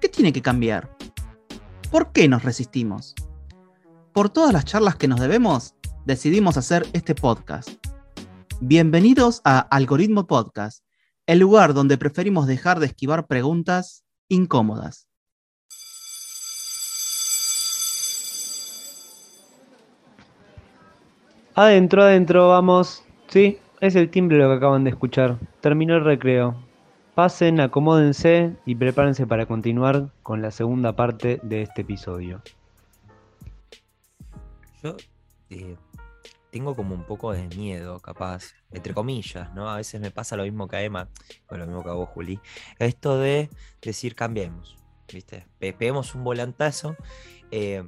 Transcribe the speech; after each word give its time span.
¿Qué 0.00 0.08
tiene 0.08 0.32
que 0.32 0.42
cambiar? 0.42 0.96
¿Por 1.90 2.12
qué 2.12 2.28
nos 2.28 2.44
resistimos? 2.44 3.16
Por 4.12 4.30
todas 4.30 4.52
las 4.52 4.64
charlas 4.64 4.94
que 4.94 5.08
nos 5.08 5.18
debemos, 5.18 5.74
decidimos 6.06 6.56
hacer 6.56 6.86
este 6.92 7.16
podcast. 7.16 7.70
Bienvenidos 8.60 9.40
a 9.44 9.58
Algoritmo 9.58 10.28
Podcast, 10.28 10.84
el 11.26 11.40
lugar 11.40 11.74
donde 11.74 11.98
preferimos 11.98 12.46
dejar 12.46 12.78
de 12.78 12.86
esquivar 12.86 13.26
preguntas 13.26 14.04
incómodas. 14.28 15.08
Adentro, 21.56 22.04
adentro, 22.04 22.50
vamos. 22.50 23.02
Sí, 23.26 23.58
es 23.80 23.96
el 23.96 24.10
timbre 24.10 24.38
lo 24.38 24.48
que 24.48 24.58
acaban 24.58 24.84
de 24.84 24.90
escuchar. 24.90 25.38
Terminó 25.60 25.96
el 25.96 26.04
recreo. 26.04 26.67
Pasen, 27.18 27.58
acomódense 27.58 28.54
y 28.64 28.76
prepárense 28.76 29.26
para 29.26 29.44
continuar 29.46 30.12
con 30.22 30.40
la 30.40 30.52
segunda 30.52 30.94
parte 30.94 31.40
de 31.42 31.62
este 31.62 31.80
episodio. 31.80 32.40
Yo 34.80 34.96
eh, 35.50 35.74
tengo 36.52 36.76
como 36.76 36.94
un 36.94 37.02
poco 37.02 37.32
de 37.32 37.48
miedo, 37.48 37.98
capaz, 37.98 38.54
entre 38.70 38.94
comillas, 38.94 39.52
¿no? 39.52 39.68
A 39.68 39.78
veces 39.78 40.00
me 40.00 40.12
pasa 40.12 40.36
lo 40.36 40.44
mismo 40.44 40.68
que 40.68 40.76
a 40.76 40.82
Emma, 40.84 41.08
o 41.48 41.56
lo 41.56 41.66
mismo 41.66 41.82
que 41.82 41.90
a 41.90 41.94
vos, 41.94 42.08
Juli. 42.10 42.38
Esto 42.78 43.18
de 43.18 43.50
decir 43.82 44.14
cambiemos, 44.14 44.76
¿viste? 45.12 45.44
Peguemos 45.58 46.14
un 46.14 46.22
volantazo. 46.22 46.94
Eh, 47.50 47.82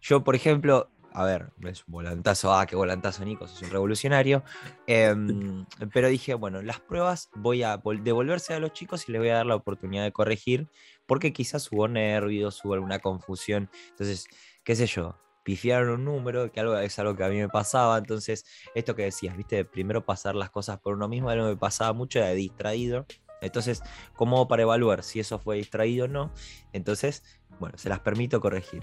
yo, 0.00 0.24
por 0.24 0.34
ejemplo, 0.34 0.90
a 1.16 1.24
ver, 1.24 1.50
es 1.64 1.82
un 1.88 1.92
volantazo, 1.92 2.52
ah, 2.52 2.66
qué 2.66 2.76
volantazo, 2.76 3.24
Nico, 3.24 3.46
es 3.46 3.62
un 3.62 3.70
revolucionario. 3.70 4.44
Em, 4.86 5.64
pero 5.94 6.08
dije, 6.08 6.34
bueno, 6.34 6.60
las 6.60 6.78
pruebas 6.80 7.30
voy 7.34 7.62
a 7.62 7.80
devolverse 8.02 8.52
a 8.52 8.60
los 8.60 8.74
chicos 8.74 9.08
y 9.08 9.12
les 9.12 9.22
voy 9.22 9.30
a 9.30 9.36
dar 9.36 9.46
la 9.46 9.54
oportunidad 9.54 10.04
de 10.04 10.12
corregir, 10.12 10.68
porque 11.06 11.32
quizás 11.32 11.72
hubo 11.72 11.88
nervios, 11.88 12.62
hubo 12.62 12.74
alguna 12.74 12.98
confusión. 12.98 13.70
Entonces, 13.88 14.26
qué 14.62 14.76
sé 14.76 14.86
yo, 14.86 15.16
pifiaron 15.42 15.88
un 15.88 16.04
número, 16.04 16.52
que 16.52 16.60
algo, 16.60 16.76
es 16.76 16.98
algo 16.98 17.16
que 17.16 17.24
a 17.24 17.30
mí 17.30 17.38
me 17.38 17.48
pasaba. 17.48 17.96
Entonces, 17.96 18.44
esto 18.74 18.94
que 18.94 19.04
decías, 19.04 19.38
viste, 19.38 19.64
primero 19.64 20.04
pasar 20.04 20.34
las 20.34 20.50
cosas 20.50 20.80
por 20.80 20.96
uno 20.96 21.08
mismo, 21.08 21.30
algo 21.30 21.46
que 21.46 21.52
me 21.52 21.56
pasaba 21.56 21.94
mucho, 21.94 22.18
era 22.18 22.28
de 22.28 22.34
distraído. 22.34 23.06
Entonces, 23.40 23.82
¿cómo 24.16 24.48
para 24.48 24.64
evaluar 24.64 25.02
si 25.02 25.20
eso 25.20 25.38
fue 25.38 25.56
distraído 25.56 26.04
o 26.04 26.08
no? 26.08 26.30
Entonces, 26.74 27.22
bueno, 27.58 27.78
se 27.78 27.88
las 27.88 28.00
permito 28.00 28.38
corregir. 28.38 28.82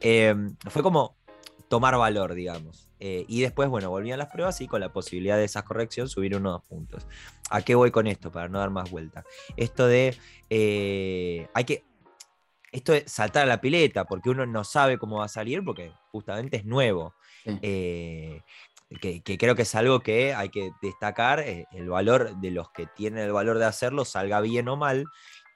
Em, 0.00 0.56
fue 0.70 0.82
como 0.82 1.18
tomar 1.68 1.96
valor, 1.96 2.34
digamos. 2.34 2.88
Eh, 2.98 3.24
y 3.28 3.42
después, 3.42 3.68
bueno, 3.68 3.90
volvían 3.90 4.18
las 4.18 4.28
pruebas 4.28 4.60
y 4.60 4.66
con 4.66 4.80
la 4.80 4.92
posibilidad 4.92 5.36
de 5.36 5.44
esa 5.44 5.62
corrección 5.62 6.08
subir 6.08 6.36
unos 6.36 6.62
puntos. 6.64 7.06
¿A 7.50 7.62
qué 7.62 7.74
voy 7.74 7.90
con 7.90 8.06
esto? 8.06 8.30
Para 8.30 8.48
no 8.48 8.58
dar 8.58 8.70
más 8.70 8.90
vuelta. 8.90 9.24
Esto 9.56 9.86
de. 9.86 10.16
Eh, 10.50 11.48
hay 11.54 11.64
que. 11.64 11.84
Esto 12.72 12.92
de 12.92 13.08
saltar 13.08 13.44
a 13.44 13.46
la 13.46 13.60
pileta, 13.60 14.04
porque 14.04 14.28
uno 14.28 14.44
no 14.44 14.64
sabe 14.64 14.98
cómo 14.98 15.18
va 15.18 15.26
a 15.26 15.28
salir, 15.28 15.64
porque 15.64 15.92
justamente 16.10 16.58
es 16.58 16.64
nuevo. 16.64 17.14
Eh, 17.62 18.42
que, 19.00 19.22
que, 19.22 19.38
creo 19.38 19.54
que 19.54 19.62
es 19.62 19.74
algo 19.74 20.00
que 20.00 20.34
hay 20.34 20.48
que 20.50 20.72
destacar, 20.82 21.40
el 21.40 21.88
valor 21.88 22.36
de 22.40 22.50
los 22.50 22.70
que 22.70 22.86
tienen 22.86 23.24
el 23.24 23.32
valor 23.32 23.58
de 23.58 23.64
hacerlo, 23.64 24.04
salga 24.04 24.40
bien 24.40 24.68
o 24.68 24.76
mal. 24.76 25.06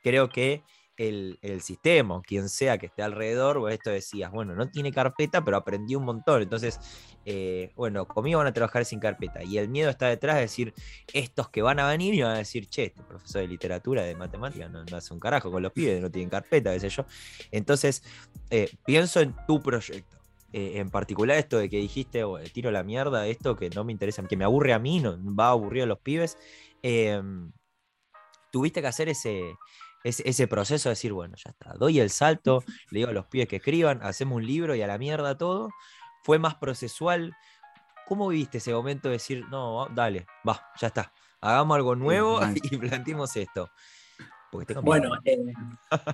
Creo 0.03 0.31
que 0.31 0.62
el, 1.00 1.62
sistema, 1.62 2.21
quien 2.22 2.49
sea 2.50 2.77
que 2.77 2.87
esté 2.87 3.03
alrededor, 3.03 3.56
o 3.56 3.69
esto 3.69 3.91
decías, 3.91 4.31
bueno, 4.31 4.55
no 4.55 4.69
tiene 4.69 4.93
carpeta, 4.93 5.43
pero 5.43 5.56
aprendí 5.56 5.94
un 5.94 6.05
montón. 6.05 6.43
Entonces, 6.43 6.78
eh, 7.25 7.72
bueno, 7.75 8.06
conmigo 8.06 8.38
van 8.38 8.49
a 8.49 8.53
trabajar 8.53 8.84
sin 8.84 9.00
carpeta. 9.00 9.43
Y 9.43 9.56
el 9.56 9.69
miedo 9.69 9.88
está 9.88 10.09
detrás 10.09 10.37
de 10.37 10.43
decir, 10.43 10.75
estos 11.15 11.49
que 11.49 11.62
van 11.62 11.81
a 11.81 11.88
venir 11.88 12.12
y 12.12 12.22
van 12.22 12.33
a 12.33 12.38
decir, 12.38 12.66
che, 12.66 12.84
este 12.84 13.03
profesor 13.03 13.41
de 13.41 13.49
literatura, 13.49 14.03
de 14.03 14.15
matemática, 14.15 14.69
no, 14.69 14.84
hace 14.94 15.15
un 15.15 15.21
carajo 15.21 15.50
con 15.50 15.62
los 15.62 15.72
pibes, 15.72 16.03
no 16.03 16.11
tienen 16.11 16.28
carpeta, 16.28 16.72
qué 16.72 16.81
sé 16.81 16.91
yo. 16.91 17.06
Entonces, 17.50 18.03
eh, 18.50 18.71
pienso 18.84 19.21
en 19.21 19.34
tu 19.47 19.62
proyecto. 19.62 20.19
Eh, 20.53 20.81
en 20.81 20.91
particular 20.91 21.38
esto 21.38 21.59
de 21.59 21.71
que 21.71 21.77
dijiste, 21.77 22.25
oh, 22.25 22.37
tiro 22.53 22.72
la 22.72 22.82
mierda, 22.82 23.27
esto 23.28 23.55
que 23.55 23.71
no 23.71 23.84
me 23.84 23.93
interesa, 23.93 24.22
que 24.25 24.37
me 24.37 24.44
aburre 24.44 24.72
a 24.72 24.81
mí, 24.81 24.99
no 25.00 25.17
va 25.34 25.47
a 25.47 25.50
aburrir 25.50 25.84
a 25.84 25.87
los 25.87 26.00
pibes. 26.00 26.37
Em, 26.82 27.53
tuviste 28.50 28.81
que 28.82 28.88
hacer 28.88 29.09
ese, 29.09 29.55
ese 30.05 30.49
proceso 30.49 30.88
de 30.88 30.94
decir, 30.94 31.12
bueno, 31.12 31.34
ya 31.37 31.50
está, 31.50 31.75
doy 31.75 32.00
el 32.00 32.11
salto, 32.11 32.65
le 32.91 32.99
digo 32.99 33.11
a 33.11 33.12
los 33.12 33.27
pibes 33.27 33.49
que 33.49 33.56
escriban, 33.56 34.00
hacemos 34.03 34.37
un 34.37 34.47
libro 34.47 34.75
y 34.75 34.83
a 34.83 34.87
la 34.87 34.99
mierda 34.99 35.37
todo, 35.37 35.71
fue 36.22 36.38
más 36.38 36.55
procesual. 36.56 37.34
¿Cómo 38.06 38.28
viviste 38.28 38.59
ese 38.59 38.72
momento 38.72 39.09
de 39.09 39.15
decir, 39.15 39.44
no, 39.49 39.87
dale, 39.94 40.27
va, 40.49 40.69
ya 40.81 40.88
está, 40.88 41.12
hagamos 41.41 41.77
algo 41.77 41.94
nuevo 41.94 42.41
y 42.71 42.77
planteemos 42.77 43.37
esto? 43.37 43.71
bueno, 44.83 45.12
en, 45.25 45.55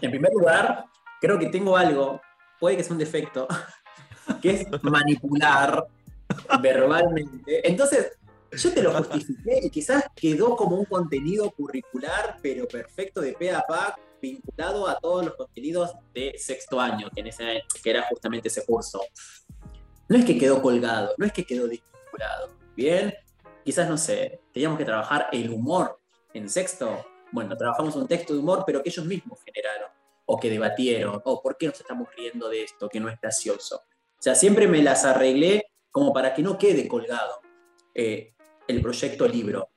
en 0.03 0.11
primer 0.11 0.31
lugar, 0.31 0.85
creo 1.23 1.39
que 1.39 1.47
tengo 1.47 1.75
algo, 1.75 2.21
puede 2.61 2.77
que 2.77 2.85
sea 2.85 2.93
un 2.93 2.99
defecto, 2.99 3.49
que 4.43 4.51
es 4.51 4.83
manipular 4.83 5.87
verbalmente. 6.61 7.67
Entonces, 7.67 8.19
yo 8.57 8.73
te 8.73 8.83
lo 8.83 8.93
justifiqué 8.93 9.61
y 9.63 9.71
quizás 9.71 10.05
quedó 10.15 10.57
como 10.57 10.77
un 10.77 10.85
contenido 10.85 11.51
curricular, 11.51 12.39
pero 12.43 12.67
perfecto 12.67 13.21
de 13.21 13.33
pe 13.33 13.51
a 13.51 13.63
pa, 13.63 13.97
vinculado 14.21 14.89
a 14.89 14.99
todos 14.99 15.27
los 15.27 15.35
contenidos 15.35 15.93
de 16.15 16.35
sexto 16.39 16.81
año, 16.81 17.09
que, 17.15 17.21
en 17.21 17.27
ese, 17.29 17.63
que 17.83 17.91
era 17.91 18.03
justamente 18.09 18.49
ese 18.49 18.65
curso. 18.65 19.01
No 20.09 20.17
es 20.17 20.25
que 20.25 20.39
quedó 20.39 20.63
colgado, 20.63 21.15
no 21.19 21.27
es 21.27 21.33
que 21.33 21.45
quedó 21.45 21.69
vinculado. 21.69 22.51
Bien, 22.77 23.15
quizás 23.65 23.89
no 23.89 23.99
sé, 23.99 24.41
teníamos 24.53 24.79
que 24.79 24.85
trabajar 24.85 25.29
el 25.33 25.51
humor 25.51 25.99
en 26.33 26.49
sexto. 26.49 27.05
Bueno, 27.33 27.57
trabajamos 27.57 27.97
un 27.97 28.07
texto 28.07 28.33
de 28.33 28.41
humor, 28.41 28.65
pero 28.67 28.83
que 28.83 28.91
ellos 28.91 29.05
mismos 29.05 29.41
generaron, 29.45 29.91
o 30.27 30.39
que 30.39 30.49
debatieron, 30.49 31.21
o 31.25 31.43
por 31.43 31.57
qué 31.57 31.67
nos 31.67 31.81
estamos 31.81 32.09
riendo 32.17 32.49
de 32.49 32.63
esto, 32.63 32.89
que 32.89 33.01
no 33.01 33.09
es 33.09 33.21
gracioso. 33.21 33.83
O 34.19 34.23
sea, 34.23 34.35
siempre 34.35 34.69
me 34.69 34.83
las 34.83 35.05
arreglé 35.05 35.67
como 35.91 36.13
para 36.13 36.35
que 36.35 36.43
no 36.43 36.59
quede 36.59 36.89
colgado. 36.89 37.41
Eh, 37.95 38.36
el 38.69 38.81
proyecto 38.81 39.27
libro. 39.27 39.69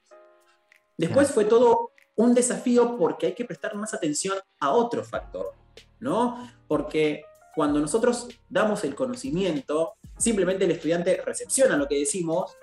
Después 0.97 1.31
fue 1.31 1.45
todo 1.45 1.91
un 2.15 2.33
desafío 2.33 2.97
porque 2.97 3.27
hay 3.27 3.33
que 3.33 3.45
prestar 3.45 3.75
más 3.75 3.93
atención 3.93 4.37
a 4.59 4.71
otro 4.71 5.03
factor, 5.03 5.53
¿no? 5.99 6.51
Porque 6.67 7.23
cuando 7.55 7.79
nosotros 7.79 8.27
damos 8.49 8.83
el 8.83 8.95
conocimiento, 8.95 9.93
simplemente 10.17 10.65
el 10.65 10.71
estudiante 10.71 11.21
recepciona 11.25 11.77
lo 11.77 11.87
que 11.87 11.99
decimos 11.99 12.57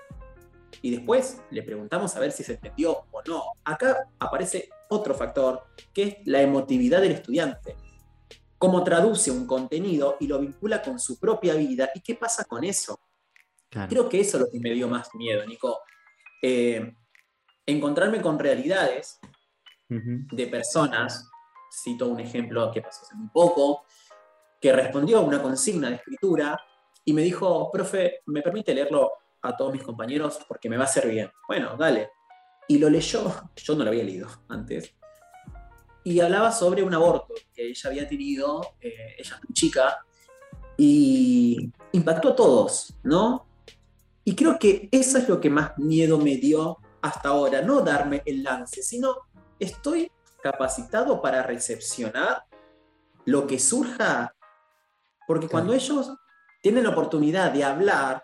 y 0.81 0.91
después 0.91 1.41
le 1.49 1.63
preguntamos 1.63 2.15
a 2.15 2.19
ver 2.19 2.31
si 2.31 2.43
se 2.43 2.53
entendió 2.53 3.05
o 3.11 3.21
no. 3.27 3.43
Acá 3.63 4.07
aparece 4.19 4.69
otro 4.89 5.13
factor, 5.15 5.63
que 5.93 6.03
es 6.03 6.15
la 6.25 6.41
emotividad 6.41 7.01
del 7.01 7.13
estudiante. 7.13 7.75
Cómo 8.57 8.83
traduce 8.83 9.31
un 9.31 9.45
contenido 9.45 10.17
y 10.19 10.27
lo 10.27 10.39
vincula 10.39 10.81
con 10.81 10.99
su 10.99 11.19
propia 11.19 11.55
vida 11.55 11.89
y 11.93 12.01
qué 12.01 12.15
pasa 12.15 12.45
con 12.45 12.63
eso. 12.63 12.99
Creo 13.89 14.07
que 14.07 14.19
eso 14.19 14.37
es 14.37 14.43
lo 14.43 14.49
que 14.49 14.59
me 14.59 14.71
dio 14.71 14.87
más 14.87 15.13
miedo, 15.13 15.45
Nico. 15.45 15.79
Eh, 16.41 16.93
encontrarme 17.65 18.21
con 18.21 18.39
realidades 18.39 19.19
de 19.89 20.47
personas, 20.47 21.29
cito 21.83 22.07
un 22.07 22.19
ejemplo 22.19 22.71
que 22.71 22.81
pasó 22.81 23.03
hace 23.03 23.15
muy 23.15 23.29
poco, 23.29 23.85
que 24.59 24.73
respondió 24.73 25.19
a 25.19 25.21
una 25.21 25.41
consigna 25.41 25.89
de 25.89 25.95
escritura 25.95 26.59
y 27.05 27.13
me 27.13 27.21
dijo, 27.21 27.71
profe, 27.71 28.21
¿me 28.25 28.41
permite 28.41 28.73
leerlo 28.73 29.11
a 29.41 29.55
todos 29.55 29.71
mis 29.71 29.83
compañeros 29.83 30.39
porque 30.47 30.69
me 30.69 30.77
va 30.77 30.83
a 30.83 30.87
hacer 30.87 31.07
bien? 31.07 31.31
Bueno, 31.47 31.77
dale. 31.77 32.09
Y 32.67 32.77
lo 32.77 32.89
leyó, 32.89 33.31
yo 33.55 33.75
no 33.75 33.83
lo 33.83 33.89
había 33.89 34.03
leído 34.03 34.27
antes, 34.49 34.93
y 36.07 36.21
hablaba 36.21 36.53
sobre 36.53 36.83
un 36.83 36.93
aborto 36.93 37.33
que 37.53 37.67
ella 37.67 37.89
había 37.89 38.07
tenido, 38.07 38.75
eh, 38.79 39.15
ella 39.17 39.41
es 39.43 39.53
chica, 39.53 40.05
y 40.77 41.69
impactó 41.91 42.29
a 42.29 42.35
todos, 42.35 42.93
¿no? 43.03 43.45
Y 44.27 44.35
creo 44.35 44.59
que 44.59 44.89
eso 44.91 45.17
es 45.17 45.29
lo 45.29 45.39
que 45.39 45.49
más 45.49 45.77
miedo 45.77 46.17
me 46.17 46.35
dio 46.35 46.79
hasta 47.01 47.29
ahora, 47.29 47.61
no 47.61 47.79
darme 47.79 48.23
el 48.25 48.43
lance, 48.43 48.83
sino 48.83 49.15
estoy 49.57 50.11
capacitado 50.43 51.21
para 51.21 51.43
recepcionar 51.43 52.43
lo 53.23 53.47
que 53.47 53.57
surja, 53.57 54.35
porque 55.25 55.47
cuando 55.47 55.73
ellos 55.73 56.11
tienen 56.61 56.83
la 56.83 56.89
oportunidad 56.89 57.53
de 57.53 57.63
hablar, 57.63 58.21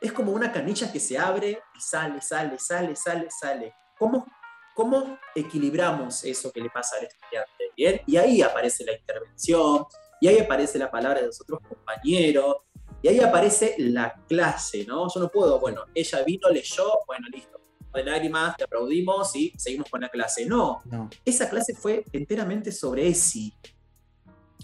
es 0.00 0.10
como 0.10 0.32
una 0.32 0.50
canilla 0.50 0.90
que 0.90 0.98
se 0.98 1.16
abre 1.16 1.62
y 1.76 1.80
sale, 1.80 2.20
sale, 2.20 2.58
sale, 2.58 2.96
sale, 2.96 3.28
sale. 3.30 3.72
¿Cómo, 4.00 4.26
¿cómo 4.74 5.16
equilibramos 5.36 6.24
eso 6.24 6.50
que 6.50 6.60
le 6.60 6.70
pasa 6.70 6.96
al 6.98 7.04
estudiante? 7.04 7.70
¿Bien? 7.76 8.00
Y 8.04 8.16
ahí 8.16 8.42
aparece 8.42 8.84
la 8.84 8.94
intervención, 8.94 9.86
y 10.20 10.28
ahí 10.28 10.38
aparece 10.38 10.78
la 10.78 10.90
palabra 10.90 11.20
de 11.20 11.26
los 11.26 11.40
otros 11.40 11.60
compañeros, 11.60 12.56
y 13.02 13.08
ahí 13.08 13.20
aparece 13.20 13.74
la 13.78 14.14
clase, 14.28 14.84
¿no? 14.86 15.06
Yo 15.12 15.20
no 15.20 15.28
puedo, 15.30 15.58
bueno, 15.58 15.82
ella 15.94 16.22
vino, 16.24 16.48
leyó, 16.48 16.84
bueno, 17.06 17.26
listo. 17.32 17.58
De 17.92 18.04
lágrimas, 18.04 18.56
te 18.56 18.64
aplaudimos 18.64 19.34
y 19.34 19.52
seguimos 19.58 19.90
con 19.90 20.00
la 20.00 20.08
clase. 20.08 20.46
No, 20.46 20.80
No, 20.84 21.10
esa 21.24 21.48
clase 21.48 21.74
fue 21.74 22.04
enteramente 22.12 22.70
sobre 22.70 23.08
ESI. 23.08 23.52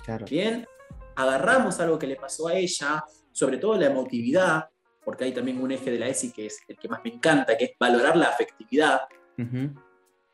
claro. 0.05 0.27
Bien, 0.31 0.65
agarramos 1.17 1.81
algo 1.81 1.99
que 1.99 2.07
le 2.07 2.15
pasó 2.17 2.47
a 2.47 2.55
ella, 2.55 3.03
sobre 3.33 3.59
todo 3.59 3.75
la 3.77 3.87
emotividad, 3.87 4.69
porque 5.05 5.25
hay 5.25 5.33
también 5.33 5.61
un 5.61 5.73
eje 5.73 5.91
de 5.91 5.99
la 5.99 6.07
ESI 6.09 6.33
que 6.33 6.47
es 6.47 6.61
el 6.69 6.77
que 6.77 6.89
más 6.89 7.01
me 7.03 7.11
encanta, 7.15 7.57
que 7.57 7.65
es 7.65 7.71
valorar 7.81 8.17
la 8.17 8.29
afectividad 8.29 9.01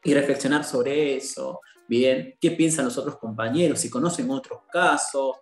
y 0.05 0.15
reflexionar 0.15 0.65
sobre 0.65 1.17
eso. 1.17 1.61
Bien, 1.89 2.37
¿qué 2.41 2.51
piensan 2.51 2.85
los 2.85 2.99
otros 2.99 3.17
compañeros? 3.17 3.81
Si 3.81 3.89
conocen 3.89 4.31
otros 4.31 4.61
casos, 4.71 5.37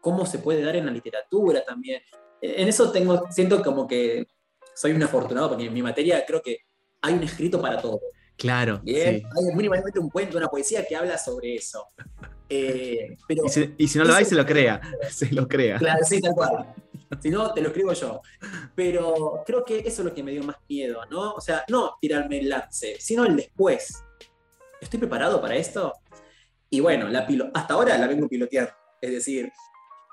cómo 0.00 0.26
se 0.26 0.38
puede 0.38 0.62
dar 0.62 0.76
en 0.76 0.86
la 0.86 0.92
literatura 0.92 1.64
también. 1.64 2.02
En 2.40 2.68
eso 2.68 2.90
tengo, 2.92 3.26
siento 3.30 3.62
como 3.62 3.86
que 3.86 4.26
soy 4.74 4.92
un 4.92 5.02
afortunado, 5.02 5.48
porque 5.48 5.66
en 5.66 5.72
mi 5.72 5.82
materia 5.82 6.24
creo 6.26 6.40
que 6.40 6.58
hay 7.02 7.14
un 7.14 7.22
escrito 7.22 7.60
para 7.60 7.80
todo. 7.80 8.00
Claro. 8.36 8.80
Bien, 8.82 9.18
sí. 9.18 9.26
hay 9.36 9.56
mínimamente 9.56 9.98
un 9.98 10.08
cuento, 10.08 10.38
una 10.38 10.46
poesía 10.46 10.84
que 10.86 10.94
habla 10.94 11.18
sobre 11.18 11.56
eso. 11.56 11.86
Eh, 12.48 13.16
pero 13.26 13.44
Y 13.44 13.48
si, 13.48 13.74
y 13.76 13.88
si 13.88 13.98
no 13.98 14.04
lo 14.04 14.14
hay, 14.14 14.24
se 14.24 14.36
lo 14.36 14.46
crea. 14.46 14.80
Se 15.10 15.30
lo 15.32 15.48
crea. 15.48 15.78
Claro, 15.78 16.04
sí, 16.04 16.20
tal 16.20 16.34
cual. 16.34 16.74
Si 17.20 17.30
no, 17.30 17.52
te 17.52 17.60
lo 17.60 17.68
escribo 17.68 17.92
yo. 17.92 18.20
Pero 18.74 19.42
creo 19.44 19.64
que 19.64 19.78
eso 19.80 20.02
es 20.02 20.04
lo 20.04 20.14
que 20.14 20.22
me 20.22 20.30
dio 20.30 20.44
más 20.44 20.56
miedo, 20.68 21.00
¿no? 21.10 21.32
O 21.32 21.40
sea, 21.40 21.64
no 21.68 21.96
tirarme 22.00 22.38
el 22.38 22.48
lance, 22.48 22.96
sino 23.00 23.24
el 23.24 23.36
después. 23.36 24.04
¿Estoy 24.80 25.00
preparado 25.00 25.40
para 25.40 25.56
esto? 25.56 25.94
Y 26.70 26.80
bueno, 26.80 27.08
la 27.08 27.26
pilo 27.26 27.50
hasta 27.54 27.74
ahora 27.74 27.98
la 27.98 28.06
vengo 28.06 28.28
piloteando. 28.28 28.72
Es 29.00 29.10
decir, 29.10 29.50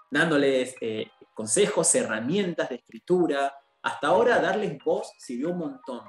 dándoles 0.10 0.76
eh, 0.82 1.12
consejos, 1.34 1.94
herramientas 1.96 2.70
de 2.70 2.76
escritura. 2.76 3.54
Hasta 3.82 4.08
ahora 4.08 4.40
darles 4.40 4.78
voz 4.84 5.12
sirvió 5.18 5.50
un 5.50 5.60
montón. 5.60 6.02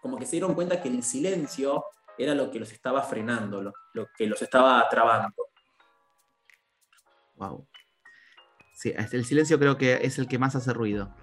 Como 0.00 0.18
que 0.18 0.26
se 0.26 0.32
dieron 0.32 0.54
cuenta 0.54 0.82
que 0.82 0.88
el 0.88 1.02
silencio 1.02 1.84
era 2.18 2.34
lo 2.34 2.50
que 2.50 2.58
los 2.58 2.72
estaba 2.72 3.02
frenando, 3.02 3.62
lo, 3.62 3.72
lo 3.94 4.06
que 4.16 4.26
los 4.26 4.42
estaba 4.42 4.86
trabando. 4.88 5.34
Wow. 7.36 7.66
Sí, 8.74 8.92
el 8.96 9.24
silencio 9.24 9.58
creo 9.58 9.76
que 9.78 10.00
es 10.02 10.18
el 10.18 10.26
que 10.26 10.38
más 10.38 10.56
hace 10.56 10.72
ruido. 10.72 11.14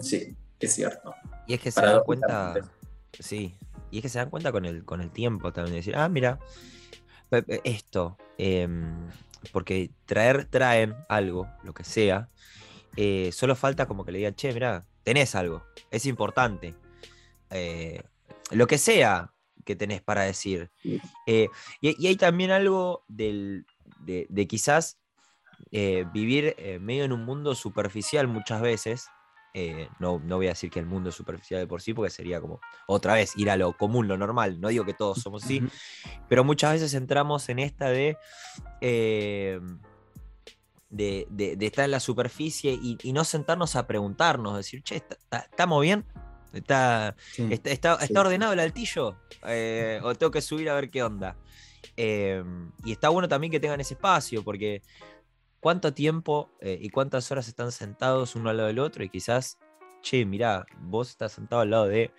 Sí, 0.00 0.36
es 0.58 0.72
cierto. 0.72 1.14
Y 1.46 1.54
es 1.54 1.60
que 1.60 1.70
se 1.70 1.82
dan 1.82 2.02
cuenta, 2.04 2.54
sí, 3.18 3.56
y 3.90 3.98
es 3.98 4.02
que 4.02 4.08
se 4.08 4.18
dan 4.18 4.30
cuenta 4.30 4.52
con 4.52 4.64
el, 4.64 4.84
con 4.84 5.00
el 5.00 5.10
tiempo 5.10 5.52
también, 5.52 5.72
de 5.72 5.78
decir, 5.78 5.96
ah, 5.96 6.08
mira, 6.08 6.38
esto, 7.64 8.16
em, 8.38 9.08
porque 9.50 9.90
traer, 10.06 10.44
traen 10.46 10.94
algo, 11.08 11.48
lo 11.64 11.74
que 11.74 11.84
sea, 11.84 12.28
eh, 12.96 13.30
solo 13.32 13.56
falta 13.56 13.86
como 13.86 14.04
que 14.04 14.12
le 14.12 14.18
digan, 14.18 14.34
che, 14.34 14.52
mira, 14.52 14.84
tenés 15.02 15.34
algo, 15.34 15.64
es 15.90 16.06
importante, 16.06 16.74
eh, 17.50 18.02
lo 18.50 18.66
que 18.66 18.78
sea 18.78 19.32
que 19.64 19.76
tenés 19.76 20.02
para 20.02 20.22
decir. 20.22 20.70
Eh, 21.26 21.48
y, 21.80 22.02
y 22.02 22.06
hay 22.08 22.16
también 22.16 22.50
algo 22.50 23.04
del, 23.08 23.66
de, 24.00 24.26
de 24.28 24.46
quizás 24.46 24.98
vivir 26.12 26.54
medio 26.80 27.04
en 27.04 27.12
un 27.12 27.24
mundo 27.24 27.54
superficial 27.54 28.26
muchas 28.28 28.60
veces. 28.60 29.06
Eh, 29.54 29.88
no, 29.98 30.18
no 30.24 30.36
voy 30.36 30.46
a 30.46 30.50
decir 30.50 30.70
que 30.70 30.78
el 30.80 30.86
mundo 30.86 31.10
es 31.10 31.14
superficial 31.14 31.60
de 31.60 31.66
por 31.66 31.82
sí, 31.82 31.92
porque 31.94 32.10
sería 32.10 32.40
como 32.40 32.60
otra 32.86 33.14
vez 33.14 33.32
ir 33.36 33.50
a 33.50 33.56
lo 33.56 33.76
común, 33.76 34.08
lo 34.08 34.16
normal. 34.16 34.60
No 34.60 34.68
digo 34.68 34.84
que 34.84 34.94
todos 34.94 35.18
somos 35.20 35.44
así, 35.44 35.62
pero 36.28 36.42
muchas 36.44 36.72
veces 36.72 36.94
entramos 36.94 37.48
en 37.48 37.58
esta 37.58 37.88
de, 37.90 38.16
eh, 38.80 39.60
de, 40.90 41.26
de- 41.30 41.56
de 41.56 41.66
estar 41.66 41.84
en 41.84 41.90
la 41.90 42.00
superficie 42.00 42.72
y, 42.72 42.98
y 43.02 43.12
no 43.12 43.24
sentarnos 43.24 43.76
a 43.76 43.86
preguntarnos, 43.86 44.56
decir, 44.56 44.82
che, 44.82 44.96
¿está- 44.96 45.14
está- 45.16 45.38
¿estamos 45.50 45.82
bien? 45.82 46.04
¿Está, 46.52 47.16
Sí. 47.32 47.46
¿Está, 47.50 47.70
está- 47.70 47.98
Sí. 47.98 48.04
está 48.06 48.20
ordenado 48.20 48.52
el 48.52 48.60
altillo? 48.60 49.16
Eh, 49.46 50.00
¿O 50.02 50.14
tengo 50.14 50.30
que 50.30 50.42
subir 50.42 50.68
a 50.68 50.74
ver 50.74 50.90
qué 50.90 51.02
onda? 51.02 51.36
Eh, 51.96 52.44
y 52.84 52.92
está 52.92 53.08
bueno 53.08 53.26
también 53.28 53.50
que 53.50 53.58
tengan 53.60 53.80
ese 53.80 53.94
espacio, 53.94 54.44
porque 54.44 54.82
cuánto 55.62 55.94
tiempo 55.94 56.50
eh, 56.60 56.76
y 56.80 56.90
cuántas 56.90 57.30
horas 57.30 57.46
están 57.46 57.70
sentados 57.70 58.34
uno 58.34 58.50
al 58.50 58.56
lado 58.56 58.66
del 58.66 58.80
otro 58.80 59.04
y 59.04 59.08
quizás, 59.08 59.58
che, 60.02 60.26
mirá, 60.26 60.66
vos 60.80 61.10
estás 61.10 61.32
sentado 61.32 61.62
al 61.62 61.70
lado 61.70 61.86
de 61.86 62.10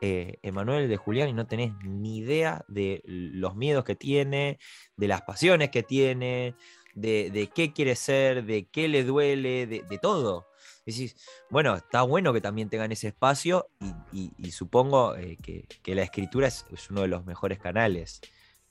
eh, 0.00 0.38
Emanuel, 0.42 0.88
de 0.88 0.96
Julián 0.96 1.28
y 1.28 1.34
no 1.34 1.46
tenés 1.46 1.72
ni 1.84 2.16
idea 2.18 2.64
de 2.68 3.02
los 3.04 3.54
miedos 3.54 3.84
que 3.84 3.96
tiene, 3.96 4.58
de 4.96 5.08
las 5.08 5.20
pasiones 5.22 5.68
que 5.70 5.82
tiene, 5.82 6.54
de, 6.94 7.30
de 7.30 7.48
qué 7.48 7.74
quiere 7.74 7.96
ser, 7.96 8.44
de 8.46 8.66
qué 8.70 8.88
le 8.88 9.04
duele, 9.04 9.66
de, 9.66 9.82
de 9.82 9.98
todo. 9.98 10.46
Decís, 10.86 11.16
bueno, 11.50 11.74
está 11.76 12.00
bueno 12.02 12.32
que 12.32 12.40
también 12.40 12.70
tengan 12.70 12.92
ese 12.92 13.08
espacio 13.08 13.68
y, 13.80 13.92
y- 14.18 14.32
y 14.38 14.50
supongo 14.52 15.16
eh, 15.16 15.36
que, 15.42 15.66
que 15.82 15.94
la 15.94 16.02
escritura 16.02 16.48
es, 16.48 16.64
es 16.72 16.90
uno 16.90 17.02
de 17.02 17.08
los 17.08 17.26
mejores 17.26 17.58
canales. 17.58 18.20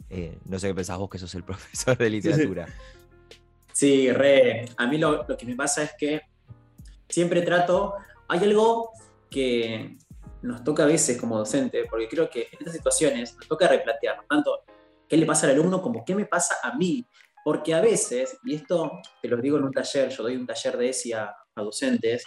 Eh, 0.09 0.37
no 0.45 0.57
sé 0.59 0.67
qué 0.69 0.75
pensás 0.75 0.97
vos 0.97 1.09
que 1.09 1.19
sos 1.19 1.33
el 1.35 1.43
profesor 1.45 1.95
de 1.97 2.09
literatura. 2.09 2.67
Sí, 3.75 4.09
re. 4.09 4.63
A 4.77 4.87
mí 4.87 4.97
lo, 4.97 5.27
que 5.27 5.45
me 5.45 5.53
pasa 5.53 5.83
es 5.83 5.95
que 5.97 6.21
siempre 7.09 7.41
trato. 7.41 7.95
Hay 8.29 8.39
algo 8.39 8.91
que 9.29 9.97
nos 10.43 10.63
toca 10.63 10.83
a 10.83 10.85
veces 10.85 11.19
como 11.19 11.37
docente, 11.37 11.83
porque 11.89 12.07
creo 12.07 12.29
que 12.29 12.43
en 12.43 12.59
estas 12.59 12.73
situaciones 12.73 13.35
nos 13.35 13.49
toca 13.49 13.67
replantear 13.67 14.25
tanto 14.29 14.63
qué 15.09 15.17
le 15.17 15.25
pasa 15.25 15.45
al 15.45 15.53
alumno 15.55 15.81
como 15.81 16.05
qué 16.05 16.15
me 16.15 16.25
pasa 16.25 16.55
a 16.63 16.77
mí. 16.77 17.05
Porque 17.43 17.73
a 17.73 17.81
veces, 17.81 18.39
y 18.45 18.55
esto 18.55 18.93
te 19.21 19.27
lo 19.27 19.35
digo 19.35 19.57
en 19.57 19.65
un 19.65 19.73
taller, 19.73 20.07
yo 20.07 20.23
doy 20.23 20.37
un 20.37 20.47
taller 20.47 20.77
de 20.77 20.89
ESI 20.89 21.11
a, 21.11 21.35
a 21.55 21.61
docentes, 21.61 22.25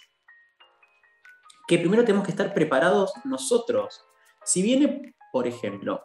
que 1.66 1.78
primero 1.78 2.04
tenemos 2.04 2.26
que 2.26 2.32
estar 2.32 2.52
preparados 2.52 3.10
nosotros. 3.24 4.04
Si 4.44 4.60
viene, 4.60 5.14
por 5.32 5.46
ejemplo, 5.46 6.04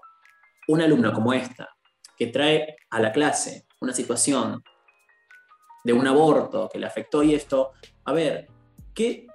un 0.70 0.82
alumno 0.82 1.12
como 1.12 1.34
esta, 1.34 1.68
que 2.18 2.28
trae 2.28 2.78
a 2.90 3.02
la 3.02 3.12
clase 3.12 3.68
una 3.82 3.94
situación 3.94 4.64
de 5.84 5.94
un 5.94 6.08
aborto 6.08 6.70
que 6.72 6.80
le 6.80 6.86
afectó 6.86 7.24
y 7.24 7.36
esto, 7.36 7.72
a 8.06 8.14
ver, 8.14 8.48
¿qué 8.94 9.28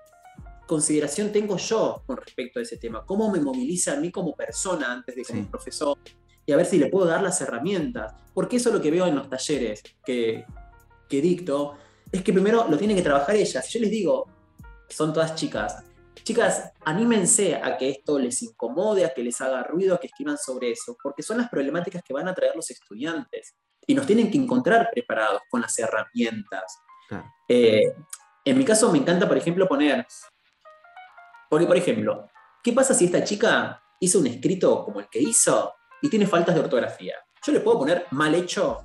consideración 0.67 1.33
tengo 1.33 1.57
yo 1.57 2.03
con 2.07 2.17
respecto 2.17 2.59
a 2.59 2.63
ese 2.63 2.77
tema? 2.77 3.05
¿Cómo 3.05 3.31
me 3.31 3.41
moviliza 3.41 3.93
a 3.95 3.97
mí 3.97 4.11
como 4.11 4.35
persona 4.35 4.93
antes 4.93 5.15
de 5.17 5.25
como 5.25 5.43
Sí. 5.43 5.49
profesor? 5.51 5.99
Y 6.47 6.53
a 6.53 6.57
ver 6.57 6.67
si 6.67 6.79
le 6.79 6.87
puedo 6.87 7.07
dar 7.07 7.23
las 7.23 7.41
herramientas. 7.41 8.15
Porque 8.33 8.57
eso 8.57 8.71
es 8.71 8.75
lo 8.75 8.81
que 8.81 8.91
veo 8.91 9.07
en 9.07 9.17
los 9.17 9.29
talleres 9.29 9.83
que, 10.05 10.45
que 11.09 11.21
dicto, 11.21 11.77
es 12.11 12.23
que 12.23 12.33
primero 12.33 12.67
lo 12.69 12.79
tienen 12.79 12.97
que 12.97 13.03
trabajar 13.03 13.35
ellas. 13.37 13.69
Yo 13.69 13.81
les 13.81 13.91
digo, 13.91 14.27
son 14.89 15.13
todas 15.13 15.35
chicas, 15.35 15.83
chicas, 16.23 16.73
anímense 16.85 17.57
a 17.57 17.77
que 17.77 17.91
esto 17.91 18.19
les 18.19 18.43
incomode, 18.43 19.05
a 19.05 19.13
que 19.13 19.23
les 19.23 19.41
haga 19.41 19.63
ruido, 19.63 19.95
a 19.95 20.01
que 20.01 20.07
escriban 20.07 20.39
sobre 20.39 20.71
eso, 20.71 20.97
porque 21.03 21.23
son 21.23 21.39
las 21.39 21.49
problemáticas 21.49 22.03
que 22.03 22.15
van 22.15 22.29
a 22.29 22.35
traer 22.35 22.55
los 22.57 22.71
estudiantes 22.71 23.55
y 23.89 23.95
nos 23.95 24.07
tienen 24.07 24.31
que 24.31 24.37
encontrar 24.37 24.91
preparados 24.93 25.41
con 25.51 25.63
las 25.63 25.77
herramientas. 25.79 26.79
Claro. 27.09 27.33
Eh, 27.49 27.95
en 28.45 28.59
mi 28.59 28.65
caso 28.65 28.93
me 28.93 28.99
encanta, 28.99 29.27
por 29.27 29.39
ejemplo, 29.39 29.67
poner, 29.67 30.07
porque 31.49 31.67
por 31.67 31.77
ejemplo, 31.77 32.29
¿qué 32.63 32.73
pasa 32.75 32.93
si 32.93 33.07
esta 33.07 33.25
chica 33.25 33.83
hizo 33.99 34.19
un 34.19 34.27
escrito 34.27 34.85
como 34.85 35.01
el 35.01 35.09
que 35.09 35.21
hizo 35.21 35.75
y 36.03 36.11
tiene 36.11 36.27
faltas 36.27 36.55
de 36.55 36.61
ortografía? 36.61 37.15
¿Yo 37.43 37.53
le 37.53 37.61
puedo 37.61 37.79
poner 37.79 38.07
mal 38.11 38.35
hecho? 38.35 38.85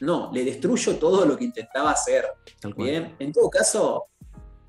No, 0.00 0.30
le 0.32 0.44
destruyo 0.44 0.96
todo 0.96 1.24
lo 1.24 1.36
que 1.36 1.44
intentaba 1.44 1.90
hacer. 1.90 2.26
Bien, 2.76 3.16
en 3.18 3.32
todo 3.32 3.48
caso, 3.48 4.08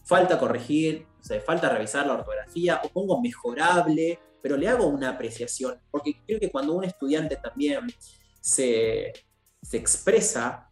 falta 0.06 0.40
corregir, 0.40 1.06
o 1.20 1.24
sea, 1.24 1.42
falta 1.42 1.68
revisar 1.68 2.08
la 2.08 2.14
ortografía, 2.14 2.80
o 2.86 2.90
pongo 2.90 3.22
mejorable, 3.22 4.18
pero 4.42 4.56
le 4.56 4.70
hago 4.70 4.88
una 4.88 5.10
apreciación, 5.10 5.78
porque 5.92 6.22
creo 6.26 6.40
que 6.40 6.52
cuando 6.52 6.74
un 6.74 6.86
estudiante 6.86 7.36
también 7.36 7.88
se, 8.40 9.12
se 9.64 9.78
expresa, 9.78 10.70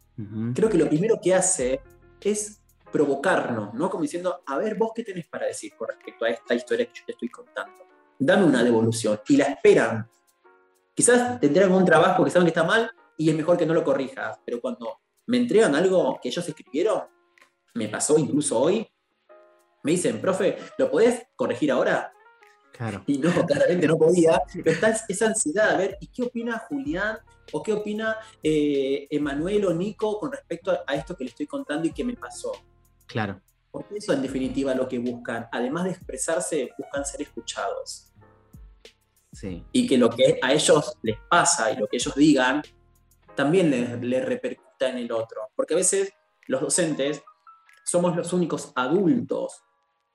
creo 0.53 0.69
que 0.69 0.77
lo 0.77 0.87
primero 0.87 1.19
que 1.21 1.33
hace 1.33 1.81
es 2.19 2.61
provocarnos, 2.91 3.73
¿no? 3.73 3.89
Como 3.89 4.03
diciendo, 4.03 4.43
a 4.45 4.57
ver, 4.57 4.75
vos 4.75 4.91
qué 4.93 5.03
tenés 5.03 5.27
para 5.27 5.47
decir 5.47 5.73
con 5.75 5.87
respecto 5.87 6.25
a 6.25 6.29
esta 6.29 6.53
historia 6.53 6.85
que 6.85 6.99
yo 6.99 7.05
te 7.05 7.13
estoy 7.13 7.29
contando. 7.29 7.83
Dame 8.19 8.45
una 8.45 8.63
devolución. 8.63 9.19
Y 9.29 9.37
la 9.37 9.45
esperan. 9.45 10.07
Quizás 10.93 11.39
tendrán 11.39 11.71
un 11.71 11.85
trabajo 11.85 12.23
que 12.23 12.29
saben 12.29 12.45
que 12.45 12.49
está 12.49 12.63
mal 12.63 12.91
y 13.17 13.29
es 13.29 13.35
mejor 13.35 13.57
que 13.57 13.65
no 13.65 13.73
lo 13.73 13.83
corrijas, 13.83 14.39
pero 14.45 14.59
cuando 14.59 14.99
me 15.27 15.37
entregan 15.37 15.73
algo 15.73 16.19
que 16.21 16.29
ellos 16.29 16.47
escribieron, 16.47 17.03
me 17.73 17.87
pasó 17.87 18.17
incluso 18.17 18.59
hoy, 18.59 18.87
me 19.83 19.91
dicen, 19.91 20.19
profe, 20.19 20.57
¿lo 20.77 20.91
podés 20.91 21.27
corregir 21.35 21.71
ahora? 21.71 22.13
Claro. 22.71 23.03
Y 23.05 23.17
no, 23.17 23.31
claramente 23.45 23.87
no 23.87 23.97
podía, 23.97 24.41
pero 24.53 24.71
está 24.71 24.95
esa 25.07 25.27
ansiedad 25.27 25.71
a 25.71 25.77
ver, 25.77 25.97
¿y 25.99 26.07
qué 26.07 26.23
opina 26.23 26.57
Julián 26.57 27.17
o 27.51 27.61
qué 27.61 27.73
opina 27.73 28.17
eh, 28.41 29.07
Emanuel 29.09 29.65
o 29.65 29.73
Nico 29.73 30.17
con 30.19 30.31
respecto 30.31 30.71
a, 30.71 30.83
a 30.87 30.95
esto 30.95 31.15
que 31.15 31.25
le 31.25 31.29
estoy 31.29 31.47
contando 31.47 31.87
y 31.87 31.91
que 31.91 32.03
me 32.03 32.15
pasó? 32.15 32.53
Claro. 33.05 33.41
Porque 33.71 33.97
eso 33.97 34.13
en 34.13 34.21
definitiva 34.21 34.73
lo 34.73 34.87
que 34.87 34.99
buscan, 34.99 35.47
además 35.51 35.85
de 35.85 35.91
expresarse, 35.91 36.71
buscan 36.77 37.05
ser 37.05 37.21
escuchados. 37.21 38.11
Sí. 39.31 39.63
Y 39.71 39.87
que 39.87 39.97
lo 39.97 40.09
que 40.09 40.39
a 40.41 40.51
ellos 40.51 40.97
les 41.01 41.17
pasa 41.29 41.71
y 41.71 41.77
lo 41.77 41.87
que 41.87 41.97
ellos 41.97 42.15
digan 42.15 42.61
también 43.35 43.69
les, 43.71 44.01
les 44.01 44.25
repercuta 44.25 44.89
en 44.89 44.97
el 44.97 45.11
otro. 45.11 45.49
Porque 45.55 45.73
a 45.73 45.77
veces 45.77 46.13
los 46.47 46.61
docentes 46.61 47.23
somos 47.85 48.15
los 48.15 48.33
únicos 48.33 48.71
adultos 48.75 49.63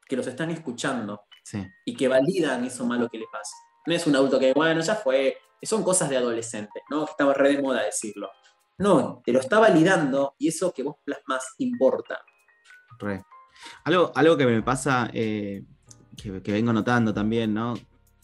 que 0.06 0.16
los 0.16 0.26
están 0.26 0.50
escuchando 0.50 1.25
Sí. 1.46 1.64
y 1.84 1.94
que 1.94 2.08
validan 2.08 2.64
eso 2.64 2.84
malo 2.84 3.08
que 3.08 3.18
les 3.18 3.28
pasa. 3.30 3.54
No 3.86 3.94
es 3.94 4.04
un 4.04 4.16
adulto 4.16 4.36
que, 4.36 4.52
bueno, 4.52 4.80
ya 4.80 4.96
fue, 4.96 5.38
son 5.62 5.84
cosas 5.84 6.10
de 6.10 6.16
adolescentes, 6.16 6.82
¿no? 6.90 7.04
Que 7.04 7.12
estaba 7.12 7.34
re 7.34 7.50
de 7.50 7.62
moda 7.62 7.84
decirlo. 7.84 8.30
No, 8.78 9.22
te 9.24 9.32
lo 9.32 9.38
está 9.38 9.60
validando 9.60 10.34
y 10.38 10.48
eso 10.48 10.72
que 10.72 10.82
vos 10.82 10.96
plasmas 11.04 11.54
importa. 11.58 12.20
Re. 12.98 13.22
Algo, 13.84 14.10
algo 14.16 14.36
que 14.36 14.44
me 14.44 14.60
pasa, 14.60 15.08
eh, 15.12 15.62
que, 16.20 16.42
que 16.42 16.52
vengo 16.52 16.72
notando 16.72 17.14
también, 17.14 17.54
¿no? 17.54 17.74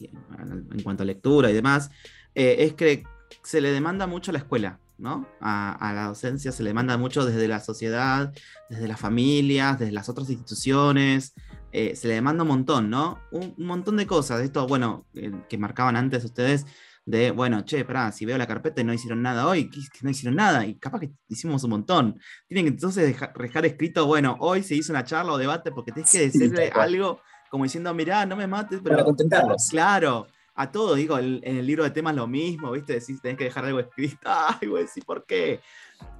En 0.01 0.83
cuanto 0.83 1.03
a 1.03 1.05
lectura 1.05 1.49
y 1.49 1.53
demás, 1.53 1.91
eh, 2.35 2.57
es 2.59 2.73
que 2.73 3.05
se 3.41 3.61
le 3.61 3.71
demanda 3.71 4.05
mucho 4.05 4.31
a 4.31 4.33
la 4.33 4.39
escuela, 4.39 4.79
¿no? 4.97 5.27
A, 5.41 5.73
a 5.73 5.93
la 5.93 6.05
docencia 6.07 6.51
se 6.51 6.63
le 6.63 6.69
demanda 6.69 6.97
mucho 6.97 7.25
desde 7.25 7.47
la 7.47 7.59
sociedad, 7.59 8.33
desde 8.69 8.87
las 8.87 8.99
familias, 8.99 9.79
desde 9.79 9.91
las 9.91 10.09
otras 10.09 10.29
instituciones. 10.29 11.33
eh, 11.71 11.95
se 11.95 12.07
le 12.07 12.15
demanda 12.15 12.43
un 12.43 12.49
montón, 12.49 12.89
¿no? 12.89 13.19
Un, 13.31 13.53
un 13.57 13.65
montón 13.65 13.97
de 13.97 14.05
cosas. 14.07 14.39
De 14.39 14.45
esto, 14.45 14.67
bueno, 14.67 15.07
eh, 15.15 15.31
que 15.49 15.57
marcaban 15.57 15.95
antes 15.95 16.23
ustedes, 16.23 16.65
de, 17.05 17.31
bueno, 17.31 17.61
che, 17.65 17.83
pará, 17.83 18.11
si 18.11 18.25
veo 18.25 18.37
la 18.37 18.47
carpeta 18.47 18.79
y 18.81 18.83
no 18.85 18.93
hicieron 18.93 19.21
nada 19.21 19.47
hoy, 19.47 19.69
que 19.69 19.79
no 20.03 20.09
hicieron 20.09 20.35
nada, 20.35 20.65
y 20.65 20.75
capaz 20.75 20.99
que 21.01 21.11
hicimos 21.27 21.63
un 21.63 21.71
montón. 21.71 22.19
Tienen 22.47 22.65
que 22.65 22.69
entonces 22.71 23.05
dejar, 23.07 23.33
dejar 23.33 23.65
escrito, 23.65 24.05
bueno, 24.05 24.37
hoy 24.39 24.63
se 24.63 24.75
hizo 24.75 24.93
una 24.93 25.03
charla 25.03 25.33
o 25.33 25.37
debate 25.37 25.71
porque 25.71 25.91
tenés 25.91 26.09
que 26.11 26.19
Sí, 26.19 26.25
decirle 26.25 26.69
algo 26.73 27.19
como 27.49 27.65
diciendo, 27.65 27.93
mirá, 27.93 28.25
no 28.25 28.35
me 28.35 28.47
mates, 28.47 28.79
pero 28.83 28.95
Para 28.95 29.05
contentarlos. 29.05 29.67
Claro, 29.69 30.27
a 30.55 30.71
todo, 30.71 30.95
digo, 30.95 31.17
el- 31.17 31.41
en 31.43 31.57
el 31.57 31.65
libro 31.65 31.83
de 31.83 31.91
temas 31.91 32.15
lo 32.15 32.27
mismo, 32.27 32.71
¿viste? 32.71 32.93
Decís, 32.93 33.21
tenés 33.21 33.37
que 33.37 33.45
dejar 33.45 33.65
algo 33.65 33.79
escrito. 33.79 34.19
Ay, 34.61 34.67
güey, 34.67 34.87
sí, 34.87 35.01
¿por 35.01 35.25
qué? 35.25 35.59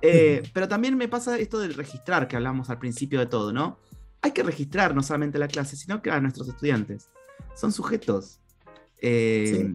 Eh, 0.02 0.42
pero 0.54 0.68
también 0.68 0.98
me 0.98 1.08
pasa 1.08 1.38
esto 1.38 1.60
del 1.60 1.74
registrar 1.74 2.28
que 2.28 2.36
hablamos 2.36 2.70
al 2.70 2.80
principio 2.80 3.20
de 3.20 3.28
todo, 3.28 3.54
¿no? 3.54 3.78
Hay 4.22 4.32
que 4.32 4.44
registrar 4.44 4.96
no 4.96 5.04
solamente 5.04 5.38
la 5.38 5.48
clase, 5.48 5.76
sino 5.76 6.02
que 6.02 6.10
a 6.10 6.20
nuestros 6.20 6.48
estudiantes. 6.48 7.10
Son 7.56 7.72
sujetos. 7.72 8.40
Eh, 9.02 9.74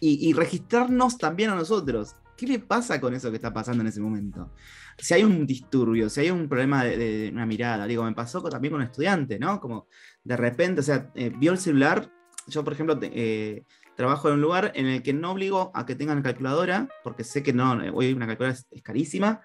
y, 0.00 0.28
y 0.28 0.32
registrarnos 0.32 1.16
también 1.16 1.50
a 1.50 1.54
nosotros. 1.54 2.16
¿Qué 2.36 2.46
me 2.46 2.58
pasa 2.58 3.00
con 3.00 3.14
eso 3.14 3.30
que 3.30 3.36
está 3.36 3.52
pasando 3.52 3.82
en 3.82 3.86
ese 3.86 4.00
momento? 4.00 4.50
Si 4.98 5.14
hay 5.14 5.22
un 5.22 5.46
disturbio, 5.46 6.10
si 6.10 6.20
hay 6.22 6.30
un 6.30 6.48
problema 6.48 6.82
de, 6.82 6.96
de 6.96 7.30
una 7.30 7.46
mirada, 7.46 7.86
digo, 7.86 8.02
me 8.02 8.12
pasó 8.14 8.42
también 8.42 8.72
con 8.72 8.80
un 8.80 8.86
estudiante, 8.88 9.38
¿no? 9.38 9.60
Como 9.60 9.86
de 10.24 10.36
repente, 10.36 10.80
o 10.80 10.84
sea, 10.84 11.10
eh, 11.14 11.30
vio 11.38 11.52
el 11.52 11.58
celular. 11.58 12.10
Yo, 12.46 12.64
por 12.64 12.72
ejemplo, 12.72 12.98
eh, 13.02 13.64
trabajo 13.96 14.28
en 14.28 14.34
un 14.34 14.40
lugar 14.40 14.72
en 14.74 14.86
el 14.86 15.02
que 15.02 15.12
no 15.12 15.32
obligo 15.32 15.70
a 15.74 15.86
que 15.86 15.94
tengan 15.94 16.22
calculadora, 16.22 16.88
porque 17.04 17.24
sé 17.24 17.42
que 17.42 17.52
no, 17.52 17.72
hoy 17.94 18.12
una 18.12 18.26
calculadora 18.26 18.58
es, 18.58 18.66
es 18.70 18.82
carísima. 18.82 19.40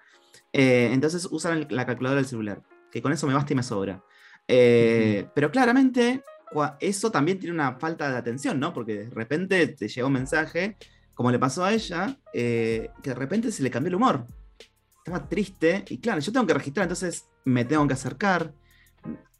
Eh, 0.52 0.90
entonces 0.92 1.28
usan 1.30 1.58
el- 1.58 1.66
la 1.70 1.86
calculadora 1.86 2.20
del 2.20 2.28
celular, 2.28 2.62
que 2.90 3.02
con 3.02 3.12
eso 3.12 3.26
me 3.26 3.34
basta 3.34 3.52
y 3.52 3.56
me 3.56 3.62
sobra. 3.62 4.02
Eh, 4.46 5.28
Pero 5.34 5.50
claramente 5.50 6.22
eso 6.80 7.10
también 7.10 7.38
tiene 7.38 7.54
una 7.54 7.78
falta 7.78 8.10
de 8.10 8.16
atención, 8.16 8.58
¿no? 8.58 8.72
Porque 8.72 8.94
de 9.04 9.10
repente 9.10 9.66
te 9.68 9.86
llega 9.88 10.06
un 10.06 10.14
mensaje, 10.14 10.76
como 11.14 11.30
le 11.30 11.38
pasó 11.38 11.64
a 11.64 11.72
ella, 11.74 12.18
eh, 12.32 12.90
que 13.02 13.10
de 13.10 13.14
repente 13.16 13.52
se 13.52 13.62
le 13.62 13.70
cambió 13.70 13.88
el 13.88 13.96
humor. 13.96 14.24
Estaba 15.04 15.28
triste 15.28 15.84
y 15.88 15.98
claro, 15.98 16.20
yo 16.20 16.32
tengo 16.32 16.46
que 16.46 16.54
registrar, 16.54 16.84
entonces 16.84 17.28
me 17.44 17.64
tengo 17.64 17.86
que 17.86 17.94
acercar. 17.94 18.52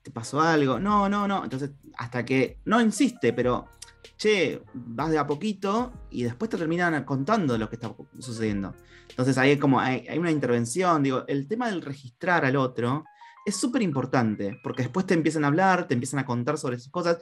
¿Te 0.09 0.13
pasó 0.15 0.41
algo? 0.41 0.79
No, 0.81 1.07
no, 1.07 1.29
no. 1.29 1.45
Entonces, 1.45 1.73
hasta 1.99 2.25
que 2.25 2.61
no 2.65 2.81
insiste, 2.81 3.35
pero 3.35 3.69
che, 4.17 4.63
vas 4.73 5.11
de 5.11 5.19
a 5.19 5.27
poquito 5.27 5.93
y 6.11 6.23
después 6.23 6.49
te 6.51 6.57
terminan 6.57 7.05
contando 7.05 7.59
lo 7.59 7.69
que 7.69 7.77
está 7.77 7.95
sucediendo. 8.19 8.75
Entonces 9.11 9.37
ahí 9.37 9.59
como 9.59 9.79
hay, 9.81 10.07
hay 10.09 10.17
una 10.19 10.31
intervención, 10.31 11.03
digo, 11.03 11.25
el 11.29 11.47
tema 11.47 11.69
del 11.69 11.83
registrar 11.83 12.47
al 12.47 12.57
otro 12.57 13.05
es 13.45 13.55
súper 13.57 13.83
importante, 13.83 14.59
porque 14.63 14.85
después 14.85 15.05
te 15.05 15.13
empiezan 15.13 15.45
a 15.45 15.49
hablar, 15.49 15.87
te 15.87 15.93
empiezan 15.93 16.21
a 16.21 16.25
contar 16.25 16.57
sobre 16.57 16.77
esas 16.77 16.91
cosas. 16.91 17.19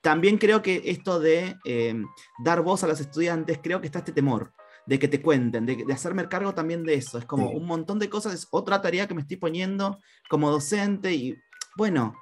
También 0.00 0.38
creo 0.38 0.62
que 0.62 0.82
esto 0.84 1.18
de 1.18 1.56
eh, 1.64 2.00
dar 2.44 2.62
voz 2.62 2.84
a 2.84 2.86
los 2.86 3.00
estudiantes, 3.00 3.58
creo 3.60 3.80
que 3.80 3.86
está 3.88 3.98
este 3.98 4.12
temor 4.12 4.52
de 4.86 5.00
que 5.00 5.08
te 5.08 5.20
cuenten, 5.20 5.66
de, 5.66 5.84
de 5.84 5.92
hacerme 5.92 6.28
cargo 6.28 6.54
también 6.54 6.84
de 6.84 6.94
eso. 6.94 7.18
Es 7.18 7.24
como 7.24 7.48
Sí. 7.50 7.56
un 7.56 7.66
montón 7.66 7.98
de 7.98 8.08
cosas, 8.08 8.34
es 8.34 8.46
otra 8.52 8.80
tarea 8.80 9.08
que 9.08 9.14
me 9.14 9.22
estoy 9.22 9.36
poniendo 9.36 9.98
como 10.28 10.48
docente 10.48 11.12
y 11.12 11.36
bueno, 11.76 12.14